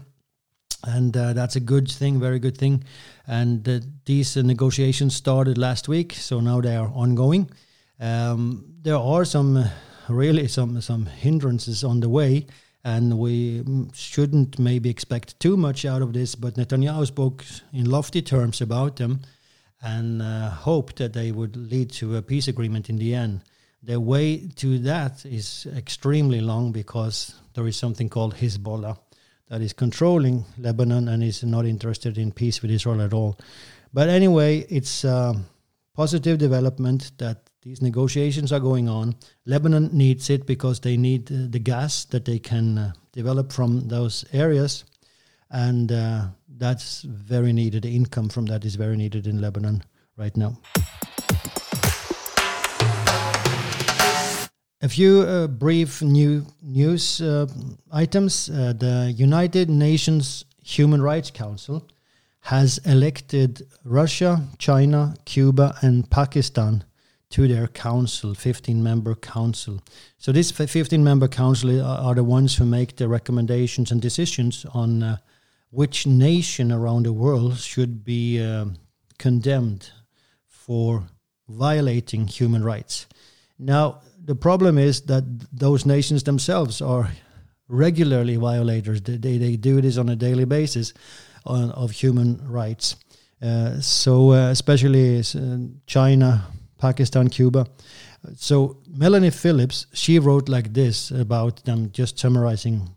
and 0.84 1.16
uh, 1.16 1.34
that's 1.34 1.56
a 1.56 1.60
good 1.60 1.90
thing, 1.90 2.20
very 2.20 2.40
good 2.40 2.58
thing. 2.58 2.84
And 3.26 3.68
uh, 3.68 3.80
these 4.06 4.36
negotiations 4.36 5.16
started 5.16 5.58
last 5.58 5.88
week, 5.88 6.14
so 6.14 6.40
now 6.40 6.62
they 6.62 6.76
are 6.76 6.92
ongoing. 6.94 7.50
Um, 8.00 8.66
there 8.82 8.98
are 8.98 9.26
some 9.26 9.66
really 10.10 10.48
some 10.48 10.82
some 10.82 11.06
hindrances 11.06 11.84
on 11.84 12.02
the 12.02 12.10
way, 12.10 12.48
and 12.84 13.18
we 13.18 13.64
shouldn't 13.94 14.60
maybe 14.60 14.90
expect 14.90 15.40
too 15.40 15.56
much 15.56 15.86
out 15.86 16.02
of 16.02 16.14
this. 16.14 16.36
But 16.36 16.56
Netanyahu 16.56 17.08
spoke 17.08 17.46
in 17.72 17.90
lofty 17.90 18.22
terms 18.22 18.62
about 18.62 18.98
them 18.98 19.22
and 19.82 20.22
uh, 20.22 20.50
hoped 20.50 20.98
that 20.98 21.14
they 21.14 21.32
would 21.32 21.56
lead 21.56 21.92
to 21.92 22.16
a 22.16 22.22
peace 22.22 22.48
agreement 22.48 22.90
in 22.90 22.98
the 22.98 23.14
end. 23.14 23.42
The 23.82 24.00
way 24.00 24.48
to 24.56 24.80
that 24.80 25.26
is 25.26 25.68
extremely 25.76 26.40
long 26.40 26.72
because 26.72 27.36
there 27.54 27.68
is 27.68 27.76
something 27.76 28.08
called 28.08 28.36
Hezbollah 28.36 28.98
that 29.50 29.62
is 29.62 29.74
controlling 29.74 30.46
Lebanon 30.58 31.08
and 31.08 31.24
is 31.24 31.44
not 31.44 31.66
interested 31.66 32.18
in 32.18 32.32
peace 32.32 32.62
with 32.62 32.72
Israel 32.72 33.02
at 33.02 33.14
all. 33.14 33.38
But 33.94 34.10
anyway, 34.10 34.66
it's 34.70 35.04
a 35.04 35.36
positive 35.94 36.38
development 36.38 37.12
that 37.18 37.50
these 37.62 37.82
negotiations 37.82 38.52
are 38.52 38.60
going 38.60 38.90
on. 38.90 39.16
Lebanon 39.46 39.90
needs 39.94 40.30
it 40.30 40.46
because 40.46 40.80
they 40.80 40.98
need 40.98 41.32
uh, 41.32 41.48
the 41.50 41.60
gas 41.60 42.06
that 42.06 42.26
they 42.26 42.40
can 42.40 42.78
uh, 42.78 42.92
develop 43.14 43.52
from 43.52 43.88
those 43.88 44.26
areas. 44.34 44.84
And 45.50 45.92
uh, 45.92 46.28
that's 46.58 47.04
very 47.04 47.54
needed. 47.54 47.84
The 47.84 47.96
income 47.96 48.30
from 48.30 48.48
that 48.48 48.66
is 48.66 48.76
very 48.76 48.98
needed 48.98 49.28
in 49.28 49.40
Lebanon 49.40 49.84
right 50.18 50.36
now. 50.36 50.58
A 54.84 54.90
few 54.90 55.22
uh, 55.22 55.48
brief 55.48 56.02
new 56.02 56.46
news 56.62 57.22
uh, 57.22 57.48
items. 57.90 58.50
Uh, 58.50 58.74
the 58.78 59.14
United 59.16 59.70
Nations 59.70 60.44
Human 60.62 61.02
Rights 61.02 61.32
Council 61.32 61.88
has 62.42 62.80
elected 62.80 63.66
Russia, 63.86 64.46
China, 64.58 65.16
Cuba, 65.24 65.78
and 65.82 66.10
Pakistan 66.10 66.84
to 67.30 67.48
their 67.48 67.68
council, 67.70 68.34
15 68.34 68.84
member 68.84 69.16
council. 69.16 69.82
So, 70.18 70.34
this 70.34 70.52
15 70.52 71.02
member 71.02 71.30
council 71.30 71.82
are, 71.82 72.14
the 72.14 72.26
ones 72.26 72.58
who 72.58 72.66
make 72.66 72.98
the 72.98 73.08
recommendations 73.08 73.90
and 73.90 74.02
decisions 74.02 74.66
on 74.74 75.02
uh, 75.02 75.18
which 75.70 76.06
nation 76.06 76.74
around 76.74 77.06
the 77.06 77.14
world 77.14 77.58
should 77.58 78.04
be 78.04 78.44
uh, 78.44 78.66
condemned 79.18 79.92
for 80.46 81.06
violating 81.48 82.28
human 82.28 82.66
rights. 82.66 83.08
Now, 83.58 84.02
the 84.26 84.36
problem 84.36 84.78
is 84.78 85.02
that 85.02 85.24
those 85.52 85.86
nations 85.86 86.24
themselves 86.24 86.82
are 86.82 87.12
regularly 87.68 88.38
violators. 88.38 89.02
They, 89.02 89.18
they, 89.18 89.38
they 89.38 89.56
do 89.56 89.82
this 89.82 89.98
on 89.98 90.10
a 90.10 90.16
daily 90.16 90.46
basis 90.46 90.94
on, 91.46 91.72
of 91.72 91.92
human 91.92 92.40
rights. 92.48 92.96
Uh, 93.42 93.80
so, 93.82 94.32
uh, 94.32 94.50
especially 94.52 95.20
uh, 95.20 95.58
China, 95.86 96.46
Pakistan, 96.78 97.30
Cuba. 97.30 97.68
So 98.38 98.78
Melanie 98.88 99.32
Phillips, 99.32 99.88
she 99.94 100.20
wrote 100.20 100.48
like 100.48 100.74
this 100.74 101.12
about 101.12 101.66
them, 101.66 101.92
just 101.92 102.18
summarizing. 102.18 102.96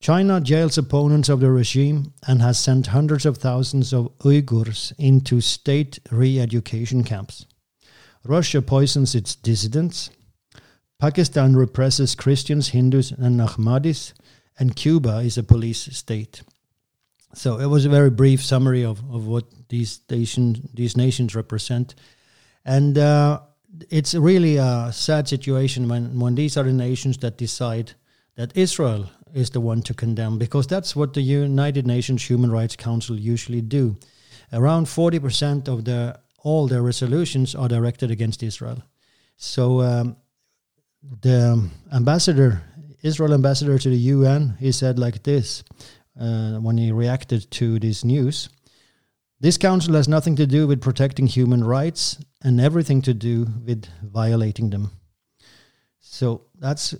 China 0.00 0.40
jails 0.40 0.76
opponents 0.76 1.28
of 1.28 1.40
the 1.40 1.50
regime 1.50 2.12
and 2.26 2.42
has 2.42 2.58
sent 2.58 2.88
hundreds 2.88 3.24
of 3.24 3.38
thousands 3.38 3.92
of 3.92 4.10
Uyghurs 4.18 4.92
into 4.98 5.40
state 5.40 5.98
re 6.10 6.40
education 6.40 7.04
camps. 7.04 7.46
Russia 8.24 8.60
poisons 8.60 9.14
its 9.14 9.34
dissidents. 9.34 10.10
Pakistan 11.04 11.54
represses 11.54 12.14
Christians, 12.14 12.70
Hindus, 12.70 13.10
and 13.10 13.38
Ahmadis, 13.38 14.14
and 14.58 14.74
Cuba 14.74 15.18
is 15.18 15.36
a 15.36 15.42
police 15.42 15.82
state. 15.94 16.42
So 17.34 17.58
it 17.58 17.66
was 17.66 17.84
a 17.84 17.90
very 17.90 18.08
brief 18.08 18.42
summary 18.42 18.86
of, 18.86 19.00
of 19.12 19.26
what 19.26 19.44
these, 19.68 20.00
nation, 20.08 20.66
these 20.72 20.96
nations 20.96 21.34
represent. 21.34 21.94
And 22.64 22.96
uh, 22.96 23.40
it's 23.90 24.14
really 24.14 24.56
a 24.56 24.92
sad 24.94 25.28
situation 25.28 25.90
when, 25.90 26.18
when 26.18 26.36
these 26.36 26.56
are 26.56 26.62
the 26.64 26.72
nations 26.72 27.18
that 27.18 27.36
decide 27.36 27.92
that 28.36 28.56
Israel 28.56 29.10
is 29.34 29.50
the 29.50 29.60
one 29.60 29.82
to 29.82 29.92
condemn, 29.92 30.38
because 30.38 30.66
that's 30.66 30.96
what 30.96 31.12
the 31.12 31.20
United 31.20 31.86
Nations 31.86 32.24
Human 32.30 32.50
Rights 32.50 32.76
Council 32.76 33.18
usually 33.18 33.60
do. 33.60 33.98
Around 34.54 34.86
40% 34.86 35.68
of 35.68 35.84
the, 35.84 36.18
all 36.38 36.66
their 36.66 36.80
resolutions 36.80 37.54
are 37.54 37.68
directed 37.68 38.10
against 38.10 38.42
Israel. 38.42 38.82
So 39.36 39.82
um, 39.82 40.16
the 41.20 41.68
ambassador, 41.92 42.62
Israel 43.02 43.34
ambassador 43.34 43.78
to 43.78 43.88
the 43.88 43.96
UN, 43.96 44.56
he 44.58 44.72
said 44.72 44.98
like 44.98 45.22
this 45.22 45.64
uh, 46.18 46.54
when 46.58 46.78
he 46.78 46.92
reacted 46.92 47.50
to 47.52 47.78
this 47.78 48.04
news. 48.04 48.48
This 49.40 49.58
council 49.58 49.94
has 49.94 50.08
nothing 50.08 50.36
to 50.36 50.46
do 50.46 50.66
with 50.66 50.80
protecting 50.80 51.26
human 51.26 51.64
rights 51.64 52.18
and 52.42 52.60
everything 52.60 53.02
to 53.02 53.12
do 53.12 53.46
with 53.64 53.86
violating 54.02 54.70
them. 54.70 54.92
So 56.00 56.42
that's 56.58 56.94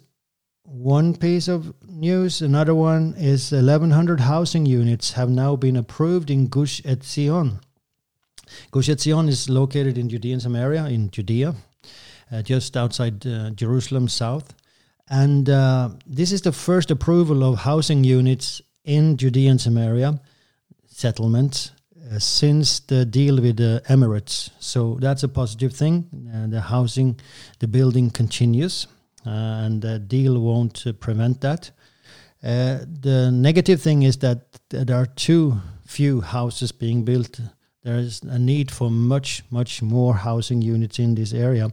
one 0.65 1.15
piece 1.15 1.49
of 1.49 1.73
news. 1.87 2.43
Another 2.43 2.75
one 2.75 3.15
is 3.17 3.53
1,100 3.53 4.21
housing 4.21 4.67
units 4.67 5.13
have 5.13 5.31
now 5.31 5.57
been 5.57 5.77
approved 5.77 6.31
in 6.31 6.49
Gush 6.49 6.83
Etzion. 6.83 7.61
Gush 8.71 8.89
Etzion 8.89 9.29
is 9.29 9.49
located 9.49 9.97
in 9.97 10.09
Judean 10.09 10.41
Samaria, 10.41 10.87
in 10.87 11.11
Judea, 11.11 11.55
just 12.43 12.77
outside 12.77 13.27
uh, 13.27 13.51
Jerusalem 13.51 14.09
south. 14.09 14.55
And 15.09 15.49
uh, 15.49 15.91
this 16.07 16.33
is 16.33 16.43
the 16.43 16.53
first 16.53 16.91
approval 16.91 17.45
of 17.45 17.59
housing 17.59 18.05
units 18.05 18.63
in 18.85 19.17
Judean 19.17 19.59
Samaria 19.59 20.21
settlements 20.87 21.73
uh, 22.11 22.19
since 22.19 22.81
the 22.81 23.05
deal 23.05 23.41
with 23.41 23.57
the 23.57 23.83
Emirates. 23.89 24.51
So 24.61 24.97
that's 25.01 25.23
a 25.23 25.29
positive 25.29 25.73
thing. 25.75 26.05
Uh, 26.33 26.47
the 26.47 26.61
housing, 26.61 27.19
the 27.59 27.69
building 27.69 28.11
continues, 28.11 28.87
uh, 29.27 29.31
and 29.31 29.83
the 29.83 29.99
deal 29.99 30.39
won't 30.41 30.87
uh, 30.87 30.93
prevent 30.93 31.41
that. 31.41 31.71
Uh, 32.43 32.81
the 33.01 33.31
negative 33.33 33.81
thing 33.81 34.03
is 34.03 34.19
that 34.19 34.61
there 34.69 34.97
are 34.97 35.07
too 35.07 35.61
few 35.87 36.21
houses 36.21 36.73
being 36.73 37.05
built. 37.05 37.41
There 37.85 37.99
is 37.99 38.23
a 38.23 38.39
need 38.39 38.71
for 38.71 38.91
much, 38.91 39.43
much 39.51 39.83
more 39.83 40.15
housing 40.15 40.63
units 40.63 40.99
in 40.99 41.15
this 41.15 41.33
area. 41.35 41.71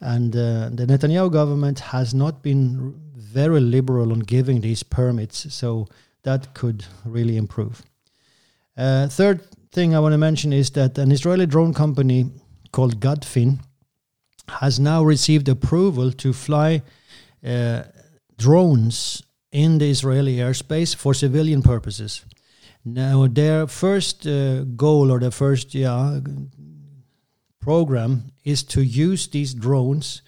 And 0.00 0.36
uh, 0.36 0.68
the 0.70 0.86
Netanyahu 0.86 1.32
government 1.32 1.80
has 1.80 2.12
not 2.12 2.42
been 2.42 2.94
very 3.14 3.60
liberal 3.60 4.12
on 4.12 4.20
giving 4.20 4.60
these 4.60 4.82
permits. 4.82 5.52
So 5.54 5.88
that 6.24 6.52
could 6.52 6.84
really 7.04 7.38
improve. 7.38 7.82
Uh, 8.76 9.08
third 9.08 9.40
thing 9.72 9.94
I 9.94 10.00
want 10.00 10.12
to 10.12 10.18
mention 10.18 10.52
is 10.52 10.70
that 10.70 10.98
an 10.98 11.10
Israeli 11.10 11.46
drone 11.46 11.72
company 11.72 12.30
called 12.72 13.00
Gadfin 13.00 13.60
has 14.48 14.78
now 14.78 15.02
received 15.02 15.48
approval 15.48 16.12
to 16.12 16.32
fly 16.32 16.82
uh, 17.44 17.82
drones 18.36 19.22
in 19.52 19.78
the 19.78 19.90
Israeli 19.90 20.36
airspace 20.36 20.94
for 20.94 21.14
civilian 21.14 21.62
purposes. 21.62 22.24
Now, 22.86 23.26
their 23.26 23.66
first 23.66 24.26
uh, 24.26 24.62
goal 24.62 25.10
or 25.10 25.18
their 25.18 25.32
first 25.32 25.74
yeah, 25.74 26.20
program 27.60 28.32
is 28.44 28.62
to 28.62 28.80
use 28.80 29.26
these 29.26 29.54
drones 29.54 30.22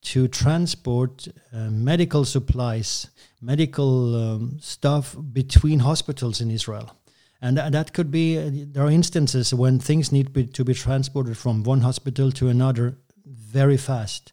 to 0.00 0.26
transport 0.26 1.28
uh, 1.52 1.68
medical 1.70 2.24
supplies 2.24 3.08
medical 3.40 4.16
um, 4.16 4.58
stuff 4.60 5.16
between 5.32 5.80
hospitals 5.80 6.40
in 6.40 6.50
Israel. 6.50 6.96
And 7.40 7.56
th- 7.56 7.70
that 7.72 7.92
could 7.92 8.10
be, 8.10 8.38
uh, 8.38 8.50
there 8.52 8.84
are 8.84 8.90
instances 8.90 9.54
when 9.54 9.78
things 9.78 10.10
need 10.10 10.32
be, 10.32 10.46
to 10.46 10.64
be 10.64 10.74
transported 10.74 11.36
from 11.36 11.62
one 11.62 11.82
hospital 11.82 12.32
to 12.32 12.48
another 12.48 12.98
very 13.24 13.76
fast. 13.76 14.32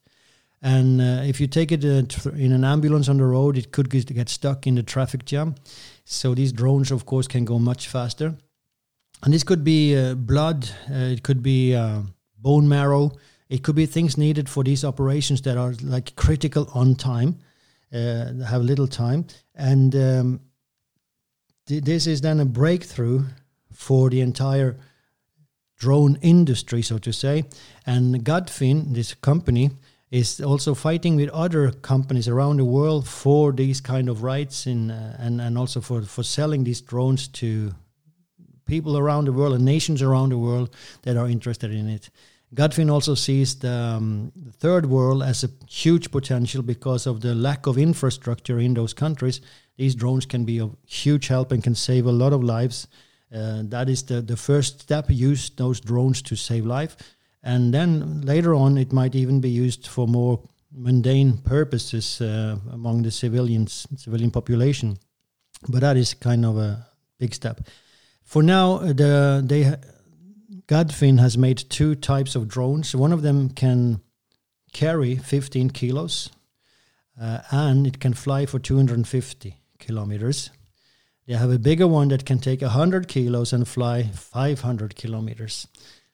And 0.61 0.99
uh, 0.99 1.21
if 1.23 1.39
you 1.39 1.47
take 1.47 1.71
it 1.71 1.85
uh, 1.85 2.31
in 2.31 2.51
an 2.51 2.63
ambulance 2.63 3.07
on 3.07 3.17
the 3.17 3.25
road, 3.25 3.57
it 3.57 3.71
could 3.71 3.89
get, 3.89 4.11
get 4.11 4.29
stuck 4.29 4.65
in 4.65 4.75
the 4.75 4.83
traffic 4.83 5.25
jam. 5.25 5.55
So 6.06 6.34
these 6.34 6.54
drones, 6.54 6.91
of 6.91 7.06
course, 7.06 7.28
can 7.28 7.46
go 7.46 7.60
much 7.60 7.88
faster. 7.88 8.36
And 9.24 9.34
this 9.34 9.44
could 9.44 9.63
be 9.63 9.98
uh, 9.98 10.13
blood, 10.15 10.70
uh, 10.89 10.94
it 10.94 11.24
could 11.24 11.41
be 11.41 11.76
uh, 11.76 12.02
bone 12.38 12.70
marrow, 12.70 13.12
it 13.50 13.63
could 13.63 13.76
be 13.76 13.86
things 13.86 14.18
needed 14.18 14.48
for 14.48 14.63
these 14.63 14.84
operations 14.84 15.41
that 15.41 15.58
are 15.58 15.74
like 15.82 16.15
critical 16.15 16.70
on 16.74 16.96
time 16.96 17.39
uh, 17.94 18.34
have 18.48 18.62
little 18.62 18.88
time. 18.88 19.26
And 19.56 19.96
um, 19.96 20.39
th- 21.68 21.84
this 21.84 22.08
is 22.08 22.22
then 22.22 22.39
a 22.39 22.46
breakthrough 22.46 23.24
for 23.72 24.10
the 24.10 24.22
entire 24.22 24.78
drone 25.78 26.18
industry, 26.22 26.82
so 26.82 26.98
to 26.98 27.12
say. 27.12 27.46
And 27.86 28.24
Gadfin, 28.24 28.94
this 28.94 29.13
company, 29.13 29.72
is 30.12 30.39
also 30.39 30.74
fighting 30.76 31.15
with 31.15 31.30
other 31.30 31.72
companies 31.72 32.28
around 32.28 32.58
the 32.58 32.65
world 32.65 33.08
for 33.08 33.52
these 33.52 33.82
kind 33.82 34.08
of 34.08 34.24
rights 34.24 34.68
in, 34.68 34.91
uh, 34.91 35.18
and, 35.20 35.41
and 35.41 35.58
also 35.58 35.82
for, 35.82 36.02
for 36.04 36.24
selling 36.24 36.63
these 36.63 36.82
drones 36.82 37.28
to 37.28 37.74
people 38.65 38.98
around 38.98 39.26
the 39.26 39.34
world 39.34 39.54
and 39.54 39.65
nations 39.65 40.02
around 40.02 40.30
the 40.30 40.38
world 40.38 40.70
that 41.04 41.18
are 41.18 41.28
interested 41.28 41.72
in 41.72 41.89
it. 41.89 42.10
Gadfin 42.54 42.89
also 42.89 43.15
sees 43.15 43.56
the, 43.60 43.72
um, 43.72 44.32
the, 44.36 44.52
third 44.52 44.86
world 44.86 45.24
as 45.24 45.44
a 45.44 45.50
huge 45.68 46.12
potential 46.12 46.62
because 46.62 47.06
of 47.06 47.22
the 47.22 47.36
lack 47.36 47.68
of 47.68 47.78
infrastructure 47.78 48.60
in 48.60 48.74
those 48.74 48.94
countries. 48.94 49.41
These 49.78 49.96
drones 49.96 50.26
can 50.26 50.46
be 50.46 50.60
of 50.60 50.76
huge 50.86 51.28
help 51.28 51.52
and 51.52 51.63
can 51.63 51.76
save 51.76 52.06
a 52.06 52.12
lot 52.12 52.32
of 52.32 52.44
lives. 52.44 52.88
Uh, 53.34 53.63
that 53.63 53.89
is 53.89 54.04
the, 54.04 54.22
the 54.22 54.38
first 54.38 54.82
step. 54.82 55.08
Use 55.10 55.50
those 55.50 55.82
drones 55.82 56.22
to 56.22 56.36
save 56.36 56.65
life. 56.65 56.96
And 57.45 57.71
then 57.71 58.21
later 58.21 58.55
on, 58.55 58.77
it 58.77 58.91
might 58.91 59.13
even 59.13 59.39
be 59.39 59.51
used 59.51 59.86
for 59.86 60.08
more 60.08 60.41
mundane 60.71 61.38
purposes 61.38 62.19
uh, 62.19 62.58
among 62.71 63.03
the 63.03 63.12
civilians, 63.12 63.88
civilian 63.95 64.31
population. 64.31 64.97
But 65.69 65.81
that 65.81 65.95
is 65.95 66.15
kind 66.15 66.43
of 66.43 66.58
a 66.58 66.88
big 67.19 67.36
step. 67.36 67.62
For 68.23 68.41
now, 68.41 68.79
the 68.79 69.43
they 69.45 69.75
Gadfin 70.67 71.19
has 71.19 71.38
made 71.38 71.69
two 71.69 71.93
types 71.93 72.36
of 72.36 72.47
drones. 72.47 72.95
One 72.95 73.13
of 73.13 73.21
them 73.21 73.49
can 73.49 74.01
carry 74.73 75.15
15 75.15 75.69
kilos, 75.69 76.31
uh, 77.21 77.41
and 77.51 77.86
it 77.86 77.99
can 77.99 78.13
fly 78.15 78.47
for 78.47 78.58
250 78.58 79.55
kilometers. 79.77 80.49
They 81.27 81.36
have 81.36 81.51
a 81.51 81.60
bigger 81.60 81.88
one 81.88 82.08
that 82.08 82.25
can 82.25 82.39
take 82.39 82.62
100 82.62 83.08
kilos 83.08 83.53
and 83.53 83.67
fly 83.67 84.03
500 84.03 84.95
kilometers. 84.95 85.67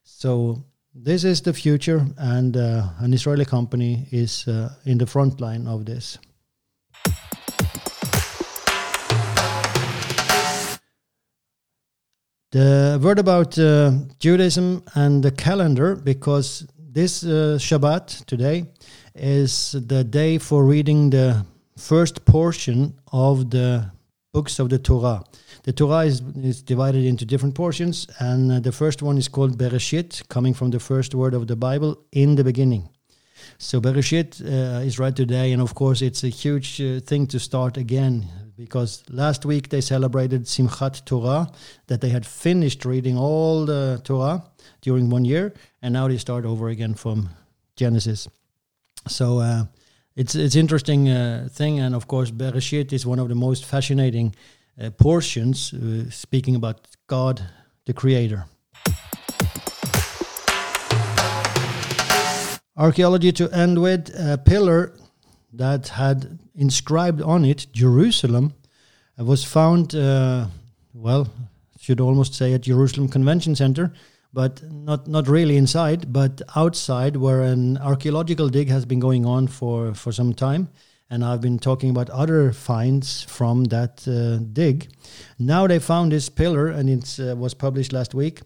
So 0.03 0.65
this 0.93 1.23
is 1.23 1.41
the 1.41 1.53
future, 1.53 2.05
and 2.17 2.57
uh, 2.57 2.89
an 2.99 3.13
Israeli 3.13 3.45
company 3.45 4.07
is 4.11 4.47
uh, 4.47 4.73
in 4.85 4.97
the 4.97 5.05
front 5.05 5.39
line 5.39 5.67
of 5.67 5.85
this. 5.85 6.17
The 12.51 12.99
word 13.01 13.19
about 13.19 13.57
uh, 13.57 13.91
Judaism 14.19 14.83
and 14.95 15.23
the 15.23 15.31
calendar, 15.31 15.95
because 15.95 16.67
this 16.77 17.23
uh, 17.23 17.57
Shabbat 17.57 18.25
today 18.25 18.65
is 19.15 19.71
the 19.87 20.03
day 20.03 20.37
for 20.37 20.65
reading 20.65 21.09
the 21.09 21.45
first 21.77 22.25
portion 22.25 22.99
of 23.13 23.49
the 23.49 23.89
books 24.33 24.59
of 24.59 24.69
the 24.69 24.79
Torah. 24.79 25.23
The 25.63 25.73
Torah 25.73 26.05
is, 26.05 26.21
is 26.41 26.63
divided 26.63 27.05
into 27.05 27.25
different 27.25 27.55
portions, 27.55 28.07
and 28.19 28.51
uh, 28.51 28.59
the 28.59 28.71
first 28.71 29.01
one 29.01 29.17
is 29.17 29.27
called 29.27 29.57
Bereshit, 29.57 30.27
coming 30.27 30.53
from 30.53 30.71
the 30.71 30.79
first 30.79 31.13
word 31.13 31.33
of 31.33 31.47
the 31.47 31.55
Bible, 31.55 31.99
in 32.11 32.35
the 32.35 32.43
beginning. 32.43 32.89
So 33.57 33.79
Bereshit 33.79 34.41
uh, 34.41 34.81
is 34.81 34.97
right 34.97 35.15
today, 35.15 35.51
and 35.51 35.61
of 35.61 35.75
course, 35.75 36.01
it's 36.01 36.23
a 36.23 36.29
huge 36.29 36.81
uh, 36.81 36.99
thing 36.99 37.27
to 37.27 37.39
start 37.39 37.77
again 37.77 38.27
because 38.57 39.03
last 39.09 39.45
week 39.45 39.69
they 39.69 39.81
celebrated 39.81 40.43
Simchat 40.43 41.03
Torah, 41.05 41.51
that 41.87 42.01
they 42.01 42.09
had 42.09 42.25
finished 42.25 42.85
reading 42.85 43.17
all 43.17 43.65
the 43.65 43.99
Torah 44.03 44.43
during 44.81 45.09
one 45.09 45.25
year, 45.25 45.53
and 45.81 45.93
now 45.93 46.07
they 46.07 46.17
start 46.17 46.45
over 46.45 46.69
again 46.69 46.93
from 46.93 47.29
Genesis. 47.75 48.27
So 49.07 49.39
uh, 49.39 49.65
it's 50.15 50.35
it's 50.35 50.55
interesting 50.55 51.09
uh, 51.09 51.49
thing, 51.51 51.79
and 51.79 51.95
of 51.95 52.07
course, 52.07 52.31
Bereshit 52.31 52.93
is 52.93 53.05
one 53.05 53.19
of 53.19 53.29
the 53.29 53.35
most 53.35 53.65
fascinating 53.65 54.35
portions, 54.89 55.73
uh, 55.73 56.09
speaking 56.09 56.55
about 56.55 56.87
God, 57.07 57.41
the 57.85 57.93
Creator. 57.93 58.45
Archaeology 62.75 63.31
to 63.33 63.49
end 63.51 63.79
with 63.79 64.09
a 64.17 64.37
pillar 64.37 64.93
that 65.53 65.89
had 65.89 66.39
inscribed 66.55 67.21
on 67.21 67.45
it 67.45 67.67
Jerusalem 67.73 68.53
uh, 69.19 69.25
was 69.25 69.43
found, 69.43 69.93
uh, 69.93 70.47
well, 70.93 71.27
should 71.79 71.99
almost 71.99 72.33
say 72.33 72.53
at 72.53 72.61
Jerusalem 72.61 73.07
Convention 73.07 73.55
Center, 73.55 73.93
but 74.33 74.63
not 74.71 75.07
not 75.07 75.27
really 75.27 75.57
inside, 75.57 76.11
but 76.13 76.41
outside, 76.55 77.17
where 77.17 77.41
an 77.41 77.77
archaeological 77.77 78.49
dig 78.49 78.69
has 78.69 78.85
been 78.85 78.99
going 78.99 79.25
on 79.25 79.47
for 79.47 79.93
for 79.93 80.11
some 80.11 80.33
time 80.33 80.69
and 81.11 81.25
I've 81.25 81.41
been 81.41 81.59
talking 81.59 81.89
about 81.89 82.09
other 82.09 82.53
finds 82.53 83.23
from 83.23 83.65
that 83.65 84.07
uh, 84.07 84.41
dig. 84.53 84.87
Now 85.37 85.67
they 85.67 85.77
found 85.77 86.13
this 86.13 86.29
pillar, 86.29 86.69
and 86.69 86.89
it 86.89 87.19
uh, 87.19 87.35
was 87.35 87.53
published 87.53 87.91
last 87.91 88.15
week, 88.15 88.41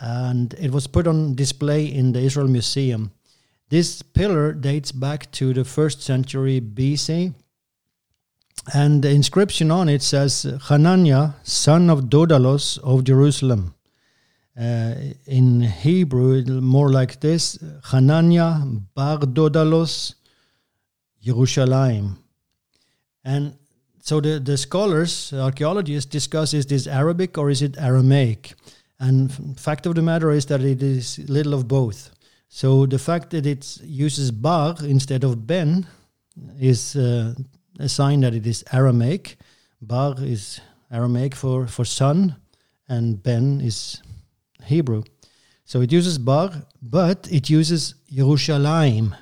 and 0.00 0.52
it 0.54 0.72
was 0.72 0.88
put 0.88 1.06
on 1.06 1.36
display 1.36 1.86
in 1.86 2.12
the 2.12 2.18
Israel 2.18 2.48
Museum. 2.48 3.12
This 3.68 4.02
pillar 4.02 4.52
dates 4.52 4.90
back 4.90 5.30
to 5.32 5.54
the 5.54 5.64
first 5.64 6.02
century 6.02 6.60
BC, 6.60 7.32
and 8.74 9.02
the 9.02 9.10
inscription 9.10 9.70
on 9.70 9.88
it 9.88 10.02
says 10.02 10.44
Hananiah, 10.68 11.34
son 11.44 11.88
of 11.88 12.10
Dodalos 12.10 12.76
of 12.78 13.04
Jerusalem. 13.04 13.74
Uh, 14.60 14.94
in 15.26 15.60
Hebrew, 15.60 16.42
more 16.60 16.90
like 16.90 17.20
this 17.20 17.56
Hananiah 17.92 18.56
bar 18.94 19.18
Dodalos 19.18 20.14
Yerushalayim. 21.24 22.16
And 23.24 23.56
so 24.02 24.20
the, 24.20 24.40
the 24.40 24.56
scholars, 24.56 25.32
archaeologists, 25.32 26.10
discuss 26.10 26.54
is 26.54 26.66
this 26.66 26.86
Arabic 26.86 27.36
or 27.36 27.50
is 27.50 27.62
it 27.62 27.76
Aramaic? 27.78 28.54
And 28.98 29.58
fact 29.58 29.86
of 29.86 29.94
the 29.94 30.02
matter 30.02 30.30
is 30.30 30.46
that 30.46 30.62
it 30.62 30.82
is 30.82 31.18
little 31.28 31.54
of 31.54 31.68
both. 31.68 32.10
So 32.48 32.86
the 32.86 32.98
fact 32.98 33.30
that 33.30 33.46
it 33.46 33.78
uses 33.82 34.30
bar 34.30 34.76
instead 34.82 35.24
of 35.24 35.46
ben 35.46 35.86
is 36.58 36.96
uh, 36.96 37.34
a 37.78 37.88
sign 37.88 38.20
that 38.20 38.34
it 38.34 38.46
is 38.46 38.64
Aramaic. 38.72 39.36
Bar 39.80 40.16
is 40.18 40.60
Aramaic 40.90 41.34
for, 41.34 41.66
for 41.66 41.84
son, 41.84 42.36
and 42.88 43.22
ben 43.22 43.60
is 43.60 44.02
Hebrew. 44.64 45.04
So 45.64 45.80
it 45.80 45.92
uses 45.92 46.18
bar, 46.18 46.52
but 46.82 47.28
it 47.30 47.48
uses 47.48 47.94
Yerushalayim 48.12 49.14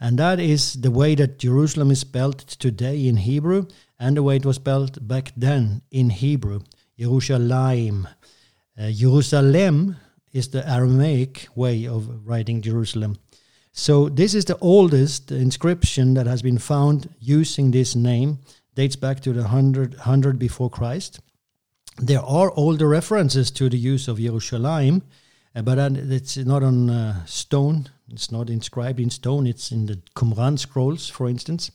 and 0.00 0.18
that 0.18 0.40
is 0.40 0.80
the 0.80 0.90
way 0.90 1.14
that 1.14 1.38
Jerusalem 1.38 1.90
is 1.90 2.00
spelled 2.00 2.38
today 2.38 3.06
in 3.06 3.18
Hebrew 3.18 3.66
and 3.98 4.16
the 4.16 4.22
way 4.22 4.36
it 4.36 4.46
was 4.46 4.56
spelled 4.56 5.06
back 5.06 5.32
then 5.36 5.82
in 5.90 6.08
Hebrew. 6.10 6.60
Jerusalem. 6.98 8.08
Uh, 8.78 8.90
Jerusalem 8.90 9.96
is 10.32 10.48
the 10.48 10.68
Aramaic 10.68 11.48
way 11.54 11.86
of 11.86 12.26
writing 12.26 12.60
Jerusalem. 12.60 13.16
So 13.72 14.08
this 14.08 14.34
is 14.34 14.44
the 14.44 14.58
oldest 14.58 15.30
inscription 15.30 16.14
that 16.14 16.26
has 16.26 16.42
been 16.42 16.58
found 16.58 17.08
using 17.18 17.70
this 17.70 17.94
name. 17.94 18.38
Dates 18.74 18.96
back 18.96 19.20
to 19.20 19.32
the 19.32 19.42
100, 19.42 19.94
100 19.94 20.38
before 20.38 20.68
Christ. 20.68 21.20
There 21.98 22.22
are 22.22 22.52
older 22.54 22.88
references 22.88 23.50
to 23.52 23.68
the 23.68 23.78
use 23.78 24.08
of 24.08 24.18
Jerusalem, 24.18 25.02
uh, 25.54 25.62
but 25.62 25.78
it's 25.78 26.36
not 26.36 26.62
on 26.62 26.90
uh, 26.90 27.24
stone 27.26 27.88
it's 28.12 28.30
not 28.30 28.50
inscribed 28.50 29.00
in 29.00 29.10
stone. 29.10 29.46
It's 29.46 29.72
in 29.72 29.86
the 29.86 29.96
Qumran 30.14 30.58
scrolls, 30.58 31.08
for 31.08 31.28
instance. 31.28 31.70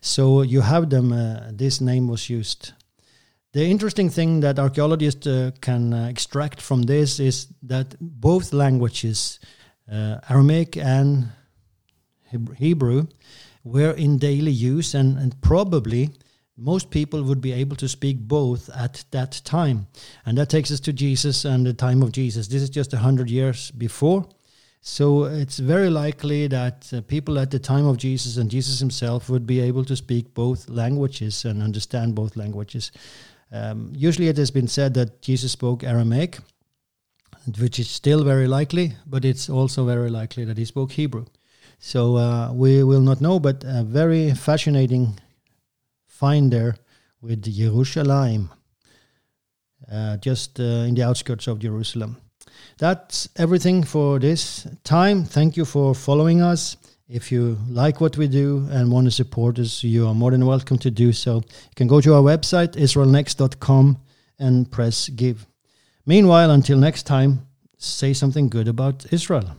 So 0.00 0.42
you 0.42 0.60
have 0.62 0.90
them. 0.90 1.12
Uh, 1.12 1.50
this 1.52 1.80
name 1.80 2.08
was 2.08 2.30
used. 2.30 2.72
The 3.52 3.64
interesting 3.64 4.10
thing 4.10 4.40
that 4.40 4.58
archaeologists 4.58 5.26
uh, 5.26 5.50
can 5.60 5.94
uh, 5.94 6.08
extract 6.08 6.60
from 6.60 6.82
this 6.82 7.18
is 7.18 7.48
that 7.62 7.94
both 8.00 8.52
languages, 8.52 9.38
uh, 9.90 10.18
Aramaic 10.28 10.76
and 10.76 11.28
Hebrew, 12.56 13.06
were 13.64 13.92
in 13.92 14.18
daily 14.18 14.52
use, 14.52 14.94
and, 14.94 15.18
and 15.18 15.40
probably 15.40 16.10
most 16.56 16.90
people 16.90 17.22
would 17.22 17.40
be 17.40 17.52
able 17.52 17.76
to 17.76 17.88
speak 17.88 18.18
both 18.18 18.70
at 18.74 19.04
that 19.10 19.40
time. 19.44 19.86
And 20.24 20.38
that 20.38 20.48
takes 20.48 20.70
us 20.70 20.80
to 20.80 20.92
Jesus 20.92 21.44
and 21.44 21.66
the 21.66 21.74
time 21.74 22.02
of 22.02 22.12
Jesus. 22.12 22.48
This 22.48 22.62
is 22.62 22.70
just 22.70 22.92
a 22.92 22.98
hundred 22.98 23.30
years 23.30 23.70
before. 23.70 24.28
So 24.88 25.24
it's 25.24 25.58
very 25.58 25.90
likely 25.90 26.46
that 26.46 26.92
uh, 26.92 27.00
people 27.00 27.40
at 27.40 27.50
the 27.50 27.58
time 27.58 27.86
of 27.86 27.96
Jesus 27.96 28.36
and 28.36 28.48
Jesus 28.48 28.78
himself 28.78 29.28
would 29.28 29.44
be 29.44 29.58
able 29.58 29.84
to 29.84 29.96
speak 29.96 30.32
both 30.32 30.68
languages 30.68 31.44
and 31.44 31.60
understand 31.60 32.14
both 32.14 32.36
languages. 32.36 32.92
Um, 33.50 33.90
usually 33.92 34.28
it 34.28 34.36
has 34.36 34.52
been 34.52 34.68
said 34.68 34.94
that 34.94 35.22
Jesus 35.22 35.50
spoke 35.50 35.82
Aramaic, 35.82 36.38
which 37.58 37.80
is 37.80 37.90
still 37.90 38.22
very 38.22 38.46
likely, 38.46 38.94
but 39.04 39.24
it's 39.24 39.50
also 39.50 39.84
very 39.84 40.08
likely 40.08 40.44
that 40.44 40.56
he 40.56 40.64
spoke 40.64 40.92
Hebrew. 40.92 41.26
So 41.80 42.16
uh, 42.16 42.52
we 42.52 42.84
will 42.84 43.02
not 43.02 43.20
know, 43.20 43.40
but 43.40 43.64
a 43.66 43.82
very 43.82 44.34
fascinating 44.34 45.18
find 46.06 46.52
there 46.52 46.76
with 47.20 47.42
Jerusalem, 47.42 48.50
uh, 49.90 50.18
just 50.18 50.60
uh, 50.60 50.86
in 50.86 50.94
the 50.94 51.02
outskirts 51.02 51.48
of 51.48 51.58
Jerusalem. 51.58 52.18
That's 52.78 53.28
everything 53.36 53.82
for 53.82 54.18
this 54.18 54.66
time. 54.84 55.24
Thank 55.24 55.56
you 55.56 55.64
for 55.64 55.94
following 55.94 56.42
us. 56.42 56.76
If 57.08 57.30
you 57.30 57.56
like 57.68 58.00
what 58.00 58.16
we 58.16 58.26
do 58.26 58.66
and 58.70 58.90
want 58.90 59.06
to 59.06 59.10
support 59.10 59.58
us, 59.58 59.84
you 59.84 60.08
are 60.08 60.14
more 60.14 60.32
than 60.32 60.44
welcome 60.44 60.78
to 60.78 60.90
do 60.90 61.12
so. 61.12 61.36
You 61.36 61.74
can 61.76 61.86
go 61.86 62.00
to 62.00 62.14
our 62.14 62.22
website, 62.22 62.72
israelnext.com, 62.72 63.98
and 64.38 64.70
press 64.70 65.08
give. 65.08 65.46
Meanwhile, 66.04 66.50
until 66.50 66.78
next 66.78 67.04
time, 67.04 67.46
say 67.78 68.12
something 68.12 68.48
good 68.48 68.68
about 68.68 69.06
Israel. 69.12 69.56